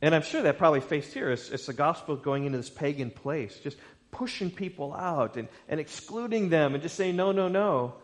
[0.00, 3.10] And I'm sure that probably faced here as, as the gospel going into this pagan
[3.10, 3.76] place, just
[4.10, 7.94] pushing people out and, and excluding them and just saying, no, no, no,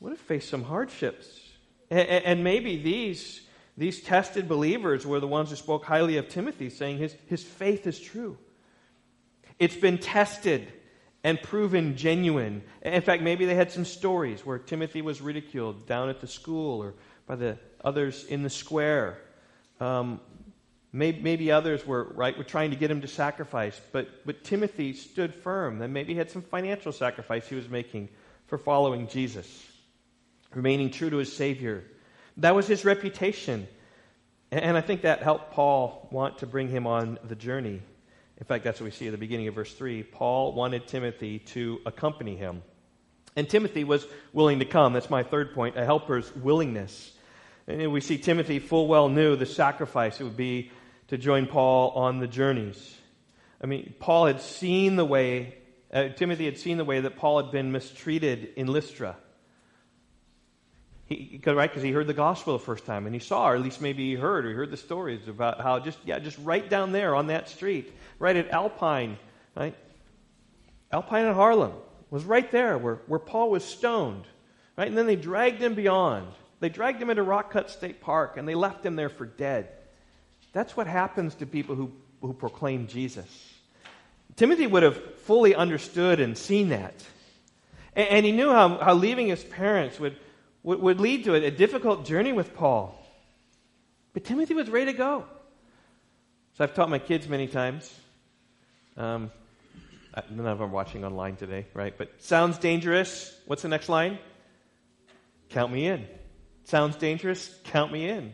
[0.00, 1.40] would have faced some hardships.
[1.90, 3.40] And, and maybe these,
[3.76, 7.86] these tested believers were the ones who spoke highly of Timothy, saying his, his faith
[7.86, 8.36] is true.
[9.60, 10.72] It's been tested
[11.24, 12.62] and proven genuine.
[12.82, 16.82] In fact, maybe they had some stories where Timothy was ridiculed down at the school
[16.82, 16.94] or
[17.26, 19.18] by the others in the square.
[19.80, 20.20] Um,
[20.92, 24.92] maybe, maybe, others were right were trying to get him to sacrifice, but but Timothy
[24.92, 25.78] stood firm.
[25.78, 28.08] Then maybe he had some financial sacrifice he was making
[28.46, 29.48] for following Jesus,
[30.54, 31.84] remaining true to his Savior.
[32.38, 33.68] That was his reputation,
[34.50, 37.82] and I think that helped Paul want to bring him on the journey.
[38.38, 40.02] In fact, that's what we see at the beginning of verse 3.
[40.02, 42.62] Paul wanted Timothy to accompany him.
[43.36, 44.92] And Timothy was willing to come.
[44.92, 47.12] That's my third point a helper's willingness.
[47.66, 50.70] And we see Timothy full well knew the sacrifice it would be
[51.08, 52.96] to join Paul on the journeys.
[53.60, 55.54] I mean, Paul had seen the way,
[55.92, 59.16] uh, Timothy had seen the way that Paul had been mistreated in Lystra.
[61.16, 63.62] He, right, because he heard the gospel the first time, and he saw, or at
[63.62, 66.68] least maybe he heard, or he heard the stories about how just, yeah, just right
[66.68, 69.18] down there on that street, right at Alpine,
[69.56, 69.74] right?
[70.90, 71.72] Alpine and Harlem
[72.10, 74.24] was right there where, where Paul was stoned,
[74.76, 74.88] right?
[74.88, 76.28] And then they dragged him beyond.
[76.60, 79.68] They dragged him into Rock Cut State Park, and they left him there for dead.
[80.52, 83.26] That's what happens to people who, who proclaim Jesus.
[84.36, 86.94] Timothy would have fully understood and seen that.
[87.96, 90.16] And, and he knew how, how leaving his parents would
[90.62, 92.98] would, would lead to a, a difficult journey with Paul.
[94.12, 95.24] But Timothy was ready to go.
[96.54, 97.92] So I've taught my kids many times.
[98.96, 99.30] Um,
[100.30, 101.96] none of them are watching online today, right?
[101.96, 103.34] But sounds dangerous.
[103.46, 104.18] What's the next line?
[105.48, 106.06] Count me in.
[106.64, 107.54] Sounds dangerous?
[107.64, 108.32] Count me in.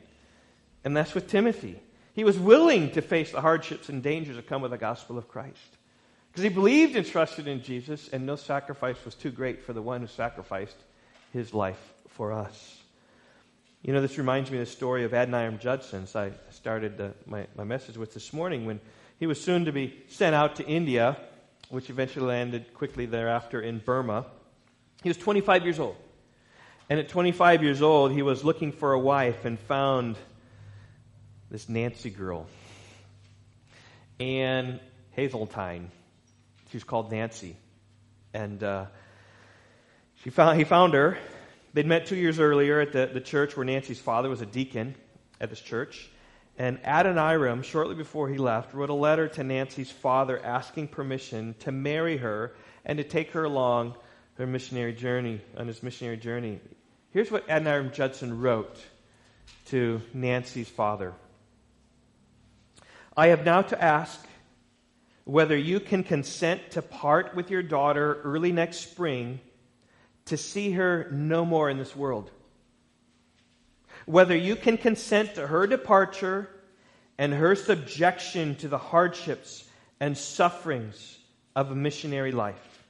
[0.84, 1.80] And that's with Timothy.
[2.14, 5.28] He was willing to face the hardships and dangers that come with the gospel of
[5.28, 5.76] Christ.
[6.30, 9.82] Because he believed and trusted in Jesus, and no sacrifice was too great for the
[9.82, 10.76] one who sacrificed
[11.32, 11.80] his life
[12.18, 12.82] for us.
[13.80, 16.08] You know, this reminds me of the story of Adoniram Judson.
[16.08, 18.80] So I started my, my message with this morning when
[19.20, 21.16] he was soon to be sent out to India,
[21.70, 24.26] which eventually landed quickly thereafter in Burma.
[25.04, 25.94] He was 25 years old.
[26.90, 30.16] And at 25 years old, he was looking for a wife and found
[31.52, 32.48] this Nancy girl.
[34.18, 34.80] And
[35.16, 35.86] Hasseltine.
[36.70, 37.56] She was called Nancy.
[38.34, 38.86] And uh,
[40.24, 41.16] she found, he found her
[41.78, 44.96] They'd met two years earlier at the, the church where Nancy's father was a deacon
[45.40, 46.10] at this church.
[46.58, 51.70] And Adoniram, shortly before he left, wrote a letter to Nancy's father asking permission to
[51.70, 53.94] marry her and to take her along
[54.38, 56.58] her missionary journey, on his missionary journey.
[57.10, 58.76] Here's what Adoniram Judson wrote
[59.66, 61.14] to Nancy's father
[63.16, 64.26] I have now to ask
[65.22, 69.38] whether you can consent to part with your daughter early next spring
[70.28, 72.30] to see her no more in this world.
[74.06, 76.48] Whether you can consent to her departure
[77.18, 79.68] and her subjection to the hardships
[80.00, 81.18] and sufferings
[81.56, 82.84] of a missionary life.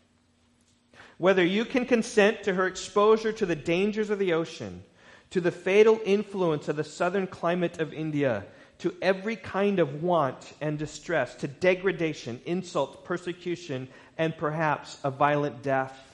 [1.16, 4.84] Whether you can consent to her exposure to the dangers of the ocean,
[5.30, 8.44] to the fatal influence of the southern climate of India,
[8.78, 15.62] to every kind of want and distress, to degradation, insult, persecution, and perhaps a violent
[15.62, 16.07] death.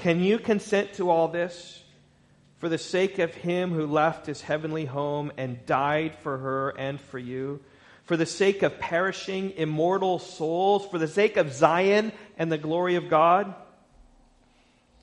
[0.00, 1.82] Can you consent to all this
[2.58, 7.00] for the sake of him who left his heavenly home and died for her and
[7.00, 7.60] for you?
[8.10, 12.96] for the sake of perishing immortal souls, for the sake of Zion and the glory
[12.96, 13.54] of God?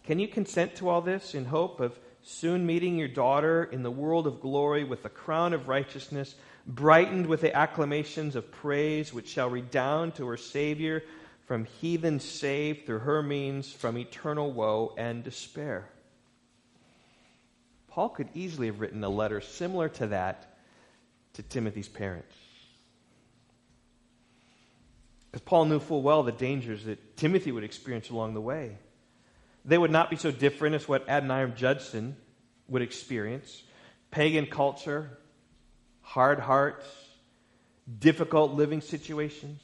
[0.03, 3.89] Can you consent to all this in hope of soon meeting your daughter in the
[3.89, 6.35] world of glory with a crown of righteousness,
[6.65, 11.01] brightened with the acclamations of praise which shall redound to her Savior
[11.47, 15.89] from heathens saved through her means from eternal woe and despair?
[17.87, 20.59] Paul could easily have written a letter similar to that
[21.33, 22.35] to Timothy's parents.
[25.31, 28.77] Because Paul knew full well the dangers that Timothy would experience along the way.
[29.65, 32.15] They would not be so different as what Adoniram Judson
[32.67, 33.63] would experience
[34.11, 35.17] pagan culture,
[36.01, 36.85] hard hearts,
[37.99, 39.61] difficult living situations,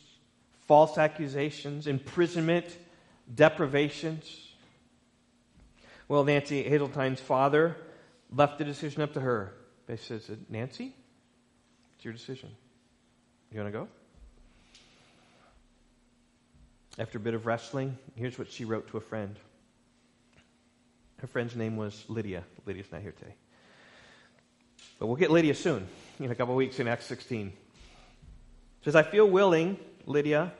[0.73, 2.65] false accusations, imprisonment,
[3.35, 4.55] deprivations.
[6.07, 7.77] Well, Nancy Hasseltine's father
[8.31, 9.53] left the decision up to her.
[9.85, 10.95] They says, Nancy,
[11.95, 12.49] it's your decision.
[13.51, 13.87] You want to go?
[16.97, 19.35] After a bit of wrestling, here's what she wrote to a friend.
[21.19, 22.45] Her friend's name was Lydia.
[22.65, 23.35] Lydia's not here today.
[24.97, 25.87] But we'll get Lydia soon,
[26.19, 27.53] in a couple weeks in Acts 16.
[28.83, 30.51] says, I feel willing, Lydia,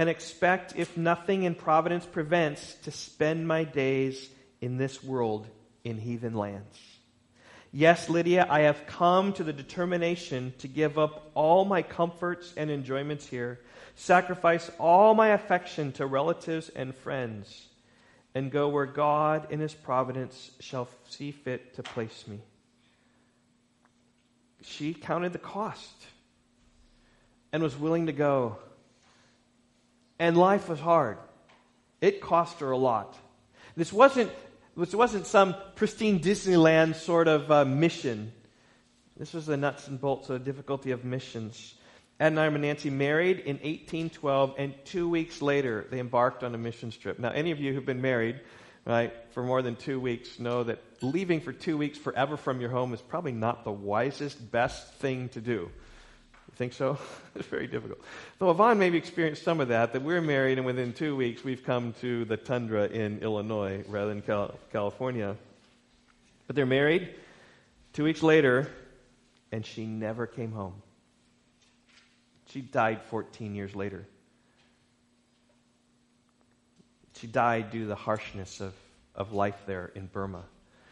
[0.00, 4.30] and expect, if nothing in providence prevents, to spend my days
[4.62, 5.46] in this world
[5.84, 6.78] in heathen lands.
[7.70, 12.70] Yes, Lydia, I have come to the determination to give up all my comforts and
[12.70, 13.60] enjoyments here,
[13.94, 17.66] sacrifice all my affection to relatives and friends,
[18.34, 22.40] and go where God in His providence shall see fit to place me.
[24.62, 26.06] She counted the cost
[27.52, 28.56] and was willing to go.
[30.20, 31.16] And life was hard.
[32.02, 33.16] It cost her a lot.
[33.74, 34.30] This wasn't
[34.76, 38.32] this wasn't some pristine Disneyland sort of uh, mission.
[39.16, 41.74] This was the nuts and bolts of the difficulty of missions.
[42.20, 46.96] Adoniram and Nancy married in 1812, and two weeks later, they embarked on a missions
[46.96, 47.18] trip.
[47.18, 48.40] Now, any of you who've been married,
[48.84, 52.70] right, for more than two weeks know that leaving for two weeks forever from your
[52.70, 55.70] home is probably not the wisest, best thing to do.
[56.60, 56.98] Think so?
[57.34, 58.00] it's very difficult.
[58.38, 61.64] Though Yvonne maybe experienced some of that, that we're married and within two weeks we've
[61.64, 65.36] come to the tundra in Illinois rather than Cal- California.
[66.46, 67.14] But they're married
[67.94, 68.70] two weeks later,
[69.50, 70.74] and she never came home.
[72.50, 74.06] She died 14 years later.
[77.16, 78.74] She died due to the harshness of,
[79.14, 80.42] of life there in Burma.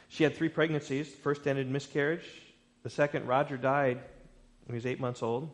[0.09, 1.11] She had three pregnancies.
[1.11, 2.25] The first ended in miscarriage.
[2.85, 3.99] The second, Roger died
[4.65, 5.51] when he was eight months old.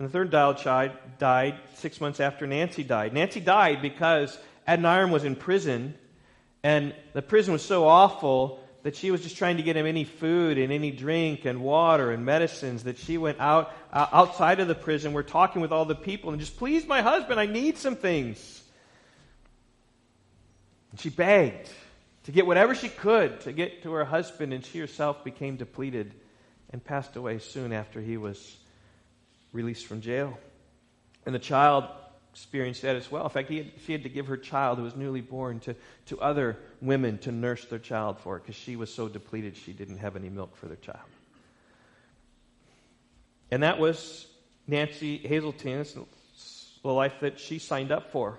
[0.00, 3.12] And the third child died six months after Nancy died.
[3.12, 4.36] Nancy died because
[4.66, 5.92] Adoniram was in prison,
[6.62, 10.04] and the prison was so awful that she was just trying to get him any
[10.04, 14.68] food and any drink and water and medicines that she went out uh, outside of
[14.68, 15.12] the prison.
[15.12, 18.62] We're talking with all the people and just please my husband, I need some things.
[20.92, 21.68] And she begged
[22.24, 26.14] to get whatever she could to get to her husband, and she herself became depleted
[26.70, 28.56] and passed away soon after he was
[29.52, 30.38] released from jail.
[31.26, 31.84] And the child
[32.32, 33.24] experienced that as well.
[33.24, 35.74] In fact, had, she had to give her child, who was newly born, to,
[36.06, 39.98] to other women to nurse their child for because she was so depleted she didn't
[39.98, 40.98] have any milk for their child.
[43.50, 44.26] And that was
[44.66, 45.96] Nancy Hasseltine's
[46.82, 48.38] the life that she signed up for.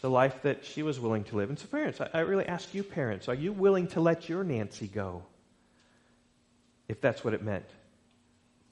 [0.00, 1.48] The life that she was willing to live.
[1.48, 4.44] And so, parents, I, I really ask you, parents, are you willing to let your
[4.44, 5.22] Nancy go?
[6.88, 7.64] If that's what it meant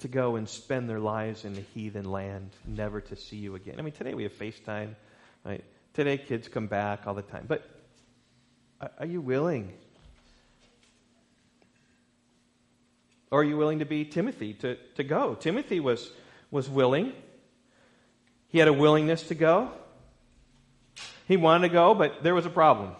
[0.02, 3.76] to go and spend their lives in the heathen land, never to see you again.
[3.78, 4.94] I mean, today we have FaceTime,
[5.44, 5.64] right?
[5.94, 7.46] Today kids come back all the time.
[7.48, 7.68] But
[8.98, 9.72] are you willing?
[13.30, 15.34] Or are you willing to be Timothy, to, to go?
[15.34, 16.10] Timothy was,
[16.50, 17.12] was willing.
[18.48, 19.70] He had a willingness to go.
[21.26, 22.92] He wanted to go, but there was a problem.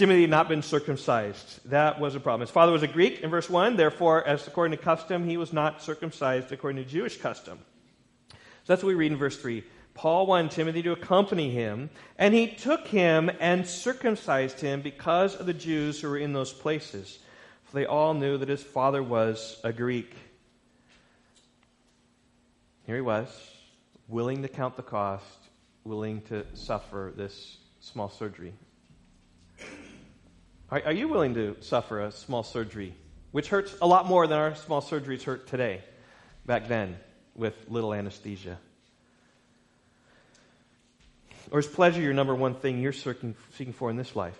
[0.00, 1.60] Timothy had not been circumcised.
[1.68, 2.40] That was a problem.
[2.40, 5.52] His father was a Greek in verse 1, therefore, as according to custom, he was
[5.52, 7.58] not circumcised according to Jewish custom.
[8.30, 8.36] So
[8.66, 9.62] that's what we read in verse 3.
[9.92, 15.44] Paul wanted Timothy to accompany him, and he took him and circumcised him because of
[15.44, 17.18] the Jews who were in those places.
[17.64, 20.14] For they all knew that his father was a Greek.
[22.86, 23.28] Here he was,
[24.08, 25.26] willing to count the cost,
[25.84, 28.54] willing to suffer this small surgery
[30.70, 32.94] are, are you willing to suffer a small surgery,
[33.32, 35.82] which hurts a lot more than our small surgeries hurt today,
[36.46, 36.96] back then,
[37.34, 38.58] with little anesthesia?
[41.50, 44.38] Or is pleasure your number one thing you're seeking, seeking for in this life?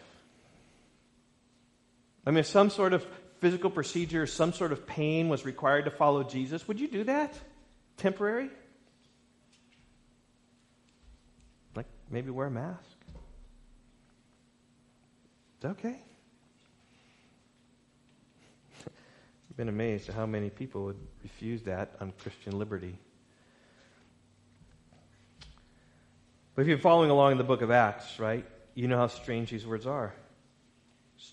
[2.27, 3.05] I mean, some sort of
[3.41, 7.35] physical procedure, some sort of pain was required to follow Jesus, would you do that?
[7.97, 8.51] Temporary?
[11.75, 12.79] Like maybe wear a mask?
[15.57, 15.99] It's okay.
[19.61, 22.97] Been amazed at how many people would refuse that on Christian liberty.
[26.55, 29.51] But if you're following along in the book of Acts, right, you know how strange
[29.51, 30.15] these words are.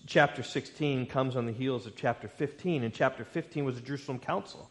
[0.06, 4.18] Chapter 16 comes on the heels of chapter 15, and chapter 15 was the Jerusalem
[4.18, 4.70] council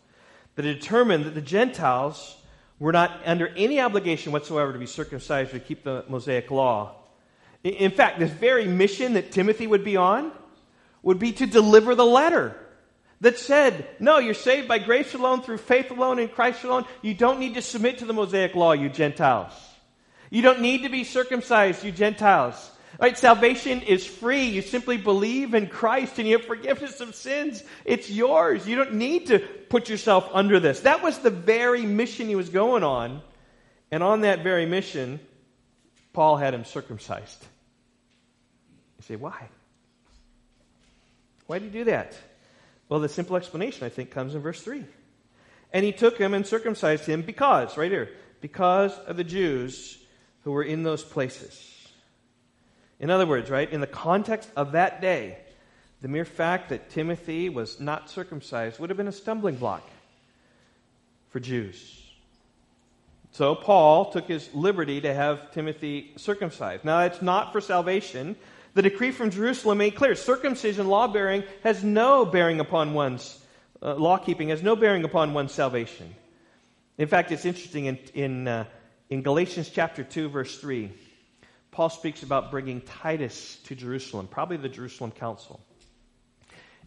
[0.54, 2.38] that determined that the Gentiles
[2.78, 6.94] were not under any obligation whatsoever to be circumcised or to keep the Mosaic law.
[7.64, 10.32] In fact, this very mission that Timothy would be on
[11.02, 12.56] would be to deliver the letter
[13.22, 16.86] that said, No, you're saved by grace alone, through faith alone, in Christ alone.
[17.02, 19.54] You don't need to submit to the Mosaic law, you Gentiles.
[20.30, 22.72] You don't need to be circumcised, you Gentiles.
[23.00, 23.18] Right?
[23.18, 24.46] Salvation is free.
[24.46, 27.64] You simply believe in Christ and you have forgiveness of sins.
[27.86, 28.68] It's yours.
[28.68, 30.82] You don't need to put yourself under this.
[30.82, 33.22] That was the very mission he was going on.
[33.92, 35.20] And on that very mission,
[36.12, 37.46] Paul had him circumcised.
[38.98, 39.48] You say, why?
[41.46, 42.18] Why did he do that?
[42.90, 44.86] Well, the simple explanation, I think, comes in verse 3.
[45.74, 48.10] And he took him and circumcised him because, right here,
[48.40, 49.98] because of the Jews
[50.44, 51.74] who were in those places.
[53.00, 55.38] In other words, right, in the context of that day,
[56.02, 59.88] the mere fact that Timothy was not circumcised would have been a stumbling block
[61.30, 62.04] for Jews.
[63.32, 66.86] So Paul took his liberty to have Timothy circumcised.
[66.86, 68.36] Now, it's not for salvation.
[68.78, 73.44] The decree from Jerusalem made clear circumcision, law bearing, has no bearing upon one's
[73.82, 76.14] uh, law keeping, has no bearing upon one's salvation.
[77.00, 78.66] In fact, it's interesting in, in, uh,
[79.10, 80.92] in Galatians chapter 2, verse 3.
[81.72, 85.60] Paul speaks about bringing Titus to Jerusalem, probably the Jerusalem Council.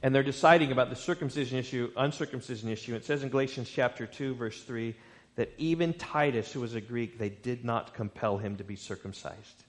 [0.00, 2.94] And they're deciding about the circumcision issue, uncircumcision issue.
[2.94, 4.94] It says in Galatians chapter 2, verse 3,
[5.34, 9.64] that even Titus, who was a Greek, they did not compel him to be circumcised.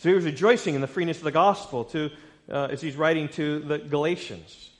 [0.00, 2.10] So he was rejoicing in the freeness of the gospel to,
[2.50, 4.70] uh, as he's writing to the Galatians.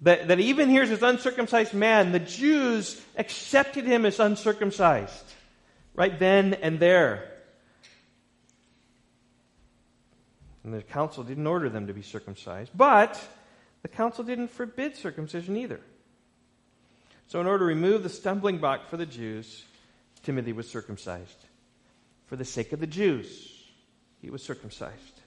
[0.00, 5.24] That, that even here as this uncircumcised man, the Jews accepted him as uncircumcised
[5.94, 7.30] right then and there.
[10.64, 13.22] And the council didn't order them to be circumcised, but
[13.82, 15.80] the council didn't forbid circumcision either.
[17.26, 19.64] So, in order to remove the stumbling block for the Jews,
[20.22, 21.44] Timothy was circumcised.
[22.24, 23.59] For the sake of the Jews,
[24.20, 25.20] he was circumcised.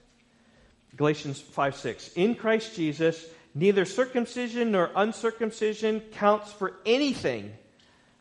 [0.96, 2.10] Galatians 5 6.
[2.14, 3.24] In Christ Jesus,
[3.54, 7.52] neither circumcision nor uncircumcision counts for anything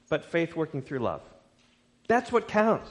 [0.09, 1.21] but faith working through love.
[2.07, 2.89] That's what counts.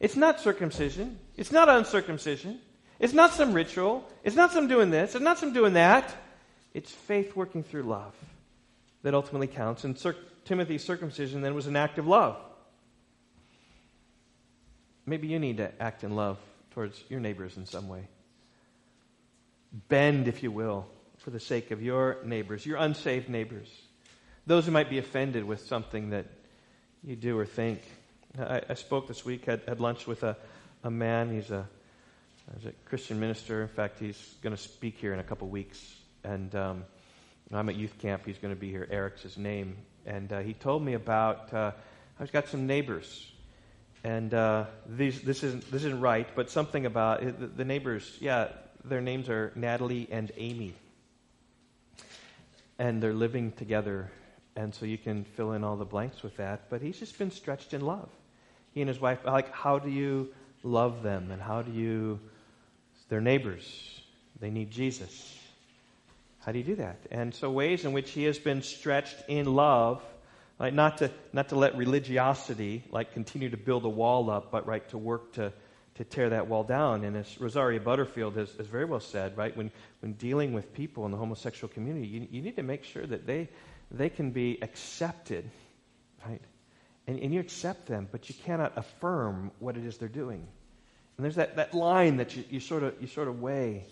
[0.00, 2.60] It's not circumcision, it's not uncircumcision.
[3.00, 4.08] It's not some ritual.
[4.22, 5.14] It's not some doing this.
[5.14, 6.14] It's not some doing that.
[6.72, 8.14] It's faith working through love
[9.02, 9.84] that ultimately counts.
[9.84, 10.00] And
[10.44, 12.36] Timothy's circumcision then was an act of love.
[15.06, 16.38] Maybe you need to act in love
[16.74, 18.08] towards your neighbors in some way.
[19.88, 20.86] Bend, if you will,
[21.18, 23.68] for the sake of your neighbors, your unsaved neighbors,
[24.46, 26.26] those who might be offended with something that
[27.02, 27.80] you do or think.
[28.38, 30.36] I, I spoke this week, had, had lunch with a,
[30.82, 31.32] a man.
[31.32, 31.66] He's a
[32.56, 33.62] as a Christian minister.
[33.62, 35.94] In fact, he's going to speak here in a couple weeks.
[36.22, 36.84] And um,
[37.52, 38.22] I'm at youth camp.
[38.26, 38.86] He's going to be here.
[38.90, 39.76] Eric's his name.
[40.06, 41.72] And uh, he told me about, uh,
[42.20, 43.30] I've got some neighbors.
[44.04, 48.48] And uh, these, this, isn't, this isn't right, but something about it, the, neighbors, yeah,
[48.84, 50.74] their names are Natalie and Amy.
[52.78, 54.10] And they're living together.
[54.56, 56.68] And so you can fill in all the blanks with that.
[56.68, 58.08] But he's just been stretched in love.
[58.72, 61.30] He and his wife, like, how do you love them?
[61.30, 62.20] And how do you
[63.08, 64.00] their neighbors.
[64.40, 65.38] They need Jesus.
[66.40, 66.98] How do you do that?
[67.10, 70.02] And so, ways in which he has been stretched in love,
[70.58, 74.66] like not to not to let religiosity like continue to build a wall up, but
[74.66, 75.52] right to work to
[75.96, 77.04] to tear that wall down.
[77.04, 81.04] And as Rosaria Butterfield has, has very well said, right, when when dealing with people
[81.04, 83.48] in the homosexual community, you, you need to make sure that they
[83.90, 85.50] they can be accepted,
[86.26, 86.40] right?
[87.06, 90.46] And, and you accept them, but you cannot affirm what it is they're doing.
[91.16, 93.84] And there's that, that line that you, you, sort of, you sort of weigh.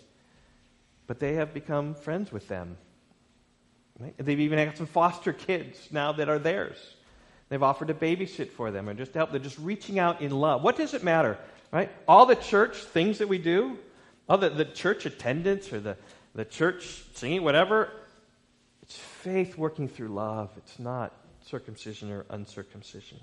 [1.06, 2.76] But they have become friends with them.
[3.98, 4.14] Right?
[4.18, 6.76] They've even had some foster kids now that are theirs.
[7.48, 9.30] They've offered to babysit for them and just to help.
[9.30, 10.62] They're just reaching out in love.
[10.62, 11.38] What does it matter?
[11.70, 11.90] Right?
[12.08, 13.78] All the church things that we do,
[14.28, 15.96] all the, the church attendance or the,
[16.34, 17.90] the church singing, whatever,
[18.82, 20.50] it's faith working through love.
[20.56, 21.12] It's not
[21.42, 23.20] circumcision or uncircumcision.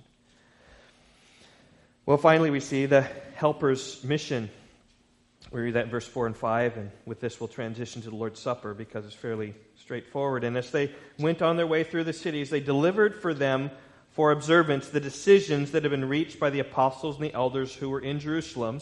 [2.06, 3.02] Well, finally, we see the
[3.36, 4.50] helper's mission.
[5.52, 8.16] We read that in verse 4 and 5, and with this we'll transition to the
[8.16, 10.44] Lord's Supper because it's fairly straightforward.
[10.44, 13.72] And as they went on their way through the cities, they delivered for them
[14.12, 17.90] for observance the decisions that had been reached by the apostles and the elders who
[17.90, 18.80] were in Jerusalem.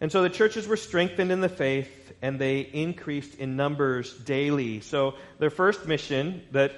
[0.00, 4.80] And so the churches were strengthened in the faith and they increased in numbers daily.
[4.80, 6.72] So their first mission that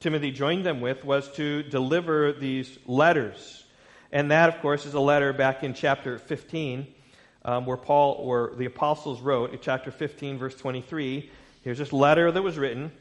[0.00, 3.64] Timothy joined them with was to deliver these letters.
[4.10, 6.93] And that, of course, is a letter back in chapter 15
[7.44, 11.30] um, where Paul or the apostles wrote in chapter 15, verse 23.
[11.62, 12.92] Here's this letter that was written.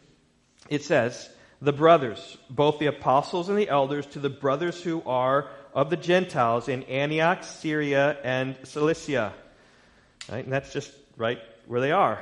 [0.69, 1.29] It says,
[1.61, 5.97] The brothers, both the apostles and the elders, to the brothers who are of the
[5.97, 9.33] Gentiles in Antioch, Syria, and Cilicia.
[10.29, 10.43] Right?
[10.43, 12.21] And that's just right where they are.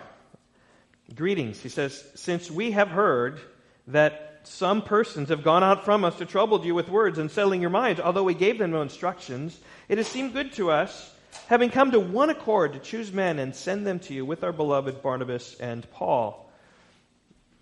[1.14, 1.62] Greetings.
[1.62, 3.40] He says, Since we have heard
[3.88, 7.62] that some persons have gone out from us to trouble you with words and settling
[7.62, 9.60] your minds, although we gave them no instructions,
[9.90, 11.11] it has seemed good to us
[11.48, 14.52] having come to one accord to choose men and send them to you with our
[14.52, 16.50] beloved Barnabas and Paul.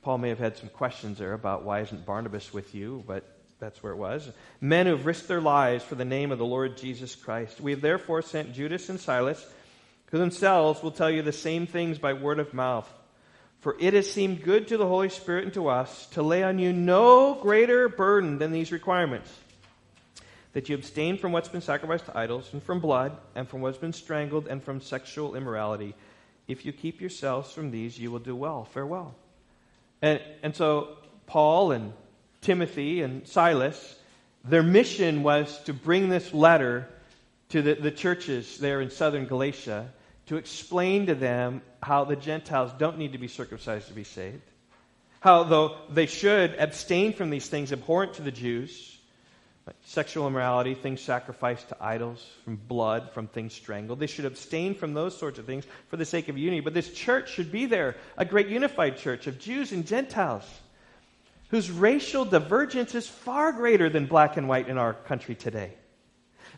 [0.01, 3.23] Paul may have had some questions there about why isn't Barnabas with you, but
[3.59, 4.29] that's where it was.
[4.61, 7.59] Men who have risked their lives for the name of the Lord Jesus Christ.
[7.59, 9.45] We have therefore sent Judas and Silas,
[10.11, 12.89] who themselves will tell you the same things by word of mouth.
[13.59, 16.59] For it has seemed good to the Holy Spirit and to us to lay on
[16.59, 19.29] you no greater burden than these requirements
[20.53, 23.77] that you abstain from what's been sacrificed to idols, and from blood, and from what's
[23.77, 25.95] been strangled, and from sexual immorality.
[26.47, 28.65] If you keep yourselves from these, you will do well.
[28.65, 29.13] Farewell.
[30.01, 30.97] And, and so,
[31.27, 31.93] Paul and
[32.41, 33.95] Timothy and Silas,
[34.43, 36.87] their mission was to bring this letter
[37.49, 39.91] to the, the churches there in southern Galatia
[40.27, 44.41] to explain to them how the Gentiles don't need to be circumcised to be saved.
[45.19, 48.98] How, though they should abstain from these things abhorrent to the Jews,
[49.83, 53.99] sexual immorality, things sacrificed to idols, from blood, from things strangled.
[53.99, 56.61] They should abstain from those sorts of things for the sake of unity.
[56.61, 60.43] But this church should be there, a great unified church of Jews and Gentiles,
[61.49, 65.73] whose racial divergence is far greater than black and white in our country today.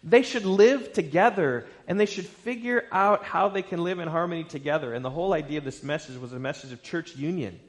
[0.03, 4.43] They should live together and they should figure out how they can live in harmony
[4.43, 4.93] together.
[4.93, 7.59] And the whole idea of this message was a message of church union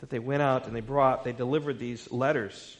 [0.00, 2.77] that they went out and they brought, they delivered these letters.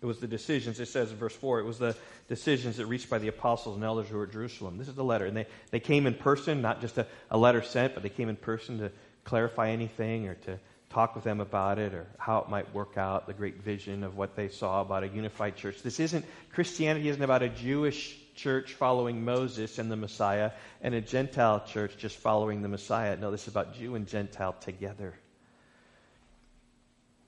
[0.00, 1.96] It was the decisions, it says in verse 4, it was the
[2.28, 4.78] decisions that reached by the apostles and elders who were at Jerusalem.
[4.78, 5.26] This is the letter.
[5.26, 8.28] And they, they came in person, not just a, a letter sent, but they came
[8.28, 8.92] in person to
[9.24, 10.58] clarify anything or to
[10.90, 14.16] talk with them about it or how it might work out, the great vision of
[14.16, 15.82] what they saw about a unified church.
[15.82, 21.00] This isn't, Christianity isn't about a Jewish church following Moses and the Messiah and a
[21.00, 23.16] Gentile church just following the Messiah.
[23.16, 25.14] No, this is about Jew and Gentile together.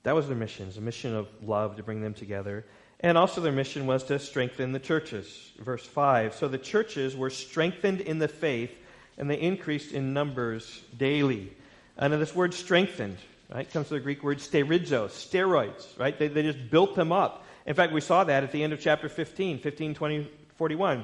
[0.03, 2.65] That was their mission, a mission of love to bring them together.
[2.99, 5.51] And also their mission was to strengthen the churches.
[5.59, 6.35] Verse 5.
[6.35, 8.71] So the churches were strengthened in the faith
[9.17, 11.51] and they increased in numbers daily.
[11.97, 13.17] And this word strengthened,
[13.53, 16.17] right, comes from the Greek word sterizo, steroids, right?
[16.17, 17.45] They, they just built them up.
[17.65, 21.03] In fact, we saw that at the end of chapter 15, 15, 20, 41.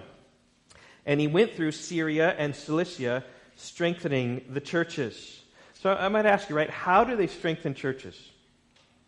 [1.05, 3.23] And he went through Syria and Cilicia,
[3.55, 5.41] strengthening the churches.
[5.81, 8.17] So I might ask you, right, how do they strengthen churches?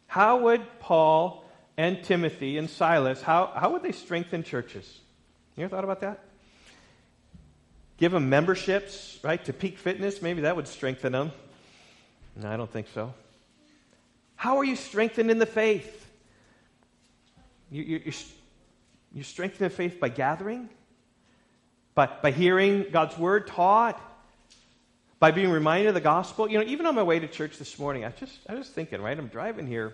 [0.09, 1.45] How would Paul
[1.77, 4.99] and Timothy and Silas, how, how would they strengthen churches?
[5.55, 6.25] You ever thought about that?
[7.97, 10.19] Give them memberships, right, to Peak Fitness?
[10.19, 11.31] Maybe that would strengthen them.
[12.35, 13.13] No, I don't think so.
[14.35, 16.09] How are you strengthened in the faith?
[17.69, 18.13] You, you, you're,
[19.13, 20.69] you're strengthened in faith by gathering,
[21.93, 24.01] by, by hearing God's word taught,
[25.19, 26.49] by being reminded of the gospel.
[26.49, 29.01] You know, even on my way to church this morning, I just I was thinking,
[29.01, 29.17] right?
[29.17, 29.93] I'm driving here.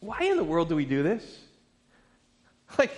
[0.00, 1.38] Why in the world do we do this?
[2.78, 2.92] Like,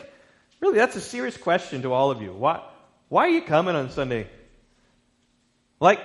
[0.60, 2.30] really, that's a serious question to all of you.
[2.30, 2.60] Why
[3.08, 4.28] why are you coming on Sunday?
[5.80, 6.00] Like,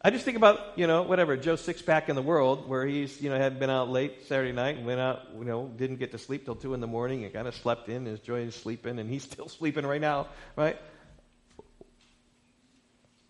[0.00, 3.30] I just think about, you know, whatever, Joe Sixpack in the world, where he's, you
[3.30, 6.18] know, had been out late Saturday night and went out, you know, didn't get to
[6.18, 9.24] sleep till 2 in the morning and kind of slept in is sleeping, and he's
[9.30, 10.78] still sleeping right now, right?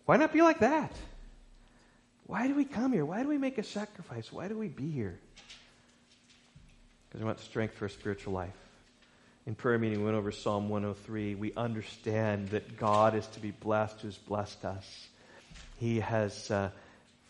[0.05, 0.93] Why not be like that?
[2.29, 3.05] Why do we come here?
[3.05, 4.31] Why do we make a sacrifice?
[4.31, 5.17] Why do we be here?
[7.07, 8.53] Because we want strength for a spiritual life.
[9.47, 11.33] In prayer meeting, we went over Psalm 103.
[11.33, 15.07] We understand that God is to be blessed who's blessed us.
[15.79, 16.69] He has uh,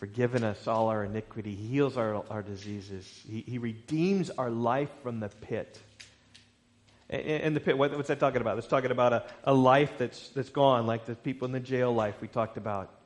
[0.00, 1.54] forgiven us all our iniquity.
[1.54, 3.10] He heals our, our diseases.
[3.26, 5.78] He, he redeems our life from the pit.
[7.08, 8.58] In the pit, what's that talking about?
[8.58, 11.90] It's talking about a, a life that's, that's gone, like the people in the jail
[11.90, 12.99] life we talked about.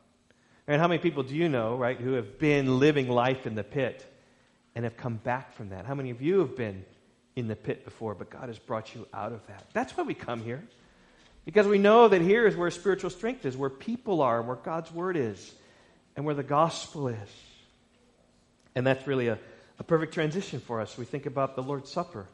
[0.66, 3.64] And how many people do you know, right, who have been living life in the
[3.64, 4.04] pit
[4.74, 5.84] and have come back from that?
[5.84, 6.84] How many of you have been
[7.36, 9.64] in the pit before, but God has brought you out of that?
[9.72, 10.62] That's why we come here.
[11.44, 14.90] Because we know that here is where spiritual strength is, where people are, where God's
[14.90, 15.52] word is,
[16.16, 17.28] and where the gospel is.
[18.74, 19.38] And that's really a,
[19.78, 20.96] a perfect transition for us.
[20.96, 22.26] We think about the Lord's Supper.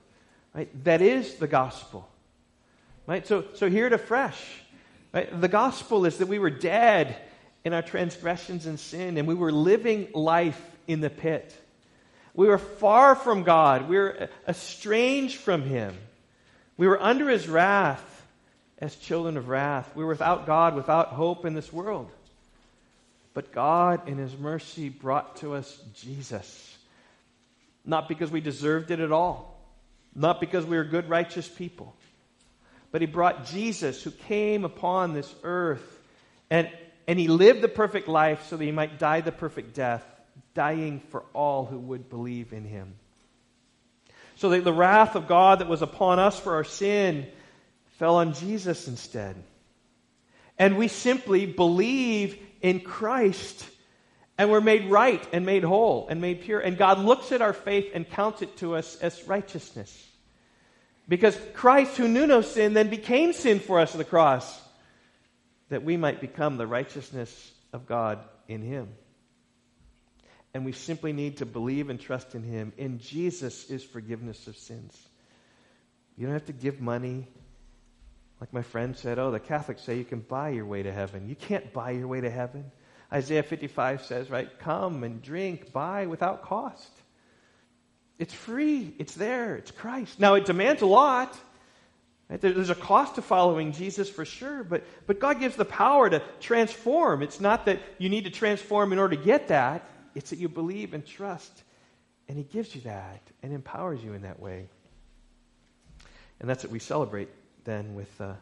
[0.55, 0.69] Right?
[0.85, 2.09] That is the gospel.
[3.07, 3.27] Right?
[3.27, 4.41] So, so hear it afresh.
[5.13, 5.41] Right?
[5.41, 7.17] The gospel is that we were dead
[7.65, 11.55] in our transgressions and sin, and we were living life in the pit.
[12.35, 13.89] We were far from God.
[13.89, 15.97] We were estranged from Him.
[16.77, 18.07] We were under His wrath
[18.79, 19.91] as children of wrath.
[19.95, 22.11] We were without God, without hope in this world.
[23.35, 26.79] But God, in His mercy, brought to us Jesus.
[27.85, 29.61] Not because we deserved it at all,
[30.15, 31.95] not because we were good, righteous people,
[32.91, 36.01] but He brought Jesus who came upon this earth
[36.49, 36.69] and,
[37.11, 40.05] and He lived the perfect life so that He might die the perfect death,
[40.55, 42.95] dying for all who would believe in Him.
[44.37, 47.27] So that the wrath of God that was upon us for our sin
[47.99, 49.35] fell on Jesus instead.
[50.57, 53.69] And we simply believe in Christ
[54.39, 56.61] and we're made right and made whole and made pure.
[56.61, 60.07] And God looks at our faith and counts it to us as righteousness.
[61.09, 64.61] Because Christ, who knew no sin, then became sin for us at the cross,
[65.71, 68.89] that we might become the righteousness of God in Him.
[70.53, 72.73] And we simply need to believe and trust in Him.
[72.77, 74.97] In Jesus is forgiveness of sins.
[76.17, 77.27] You don't have to give money.
[78.41, 81.29] Like my friend said, oh, the Catholics say you can buy your way to heaven.
[81.29, 82.71] You can't buy your way to heaven.
[83.13, 86.91] Isaiah 55 says, right, come and drink, buy without cost.
[88.19, 88.95] It's free.
[88.99, 89.57] It's there.
[89.57, 90.21] It's Christ.
[90.21, 91.35] Now, it demands a lot.
[92.31, 92.41] Right?
[92.41, 96.23] There's a cost to following Jesus for sure, but, but God gives the power to
[96.39, 97.23] transform.
[97.23, 100.49] It's not that you need to transform in order to get that, it's that you
[100.49, 101.51] believe and trust,
[102.29, 104.69] and He gives you that and empowers you in that way.
[106.39, 107.29] And that's what we celebrate
[107.65, 108.35] then with uh,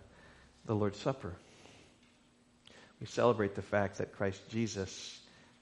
[0.67, 1.35] the Lord's Supper.
[3.01, 5.19] We celebrate the fact that Christ Jesus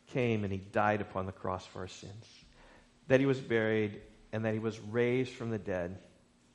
[0.08, 2.26] came and he died upon the cross for our sins,
[3.08, 4.00] that he was buried,
[4.32, 5.98] and that he was raised from the dead,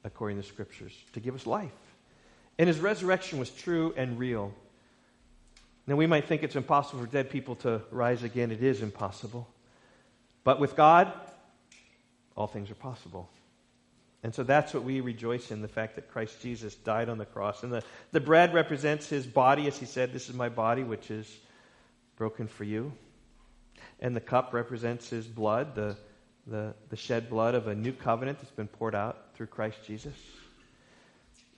[0.04, 1.72] according to the scriptures, to give us life.
[2.58, 4.54] And his resurrection was true and real.
[5.88, 8.52] Now, we might think it's impossible for dead people to rise again.
[8.52, 9.48] It is impossible.
[10.44, 11.12] But with God,
[12.36, 13.30] all things are possible.
[14.24, 17.26] And so that's what we rejoice in the fact that Christ Jesus died on the
[17.26, 17.64] cross.
[17.64, 21.10] And the, the bread represents his body, as he said, This is my body, which
[21.10, 21.28] is
[22.18, 22.94] broken for you.
[24.00, 25.98] And the cup represents his blood, the,
[26.48, 30.16] the, the shed blood of a new covenant that's been poured out through Christ Jesus.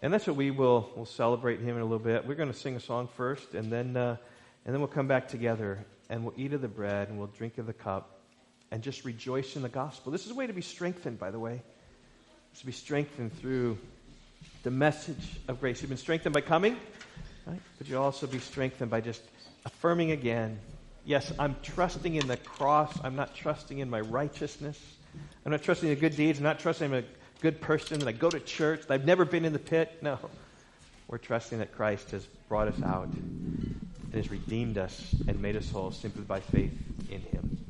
[0.02, 2.28] And that's what we will will celebrate him in a little bit.
[2.28, 4.18] We're going to sing a song first, and then, uh,
[4.66, 7.58] and then we'll come back together and we'll eat of the bread and we'll drink
[7.58, 8.20] of the cup
[8.72, 10.12] and just rejoice in the gospel.
[10.12, 11.62] This is a way to be strengthened, by the way
[12.60, 13.78] to be strengthened through
[14.64, 15.82] the message of grace.
[15.82, 16.78] You've been strengthened by coming,
[17.48, 17.60] right?
[17.78, 19.22] but you'll also be strengthened by just
[19.66, 20.60] affirming again
[21.06, 22.98] yes, I'm trusting in the cross.
[23.04, 24.80] I'm not trusting in my righteousness.
[25.46, 26.40] I'm not trusting in good deeds.
[26.40, 27.04] I'm not trusting I'm a
[27.42, 30.00] good person, that I go to church, that I've never been in the pit.
[30.02, 30.18] No.
[31.08, 33.80] We're trusting that Christ has brought us out and
[34.14, 36.74] has redeemed us and made us whole simply by faith
[37.10, 37.63] in Him.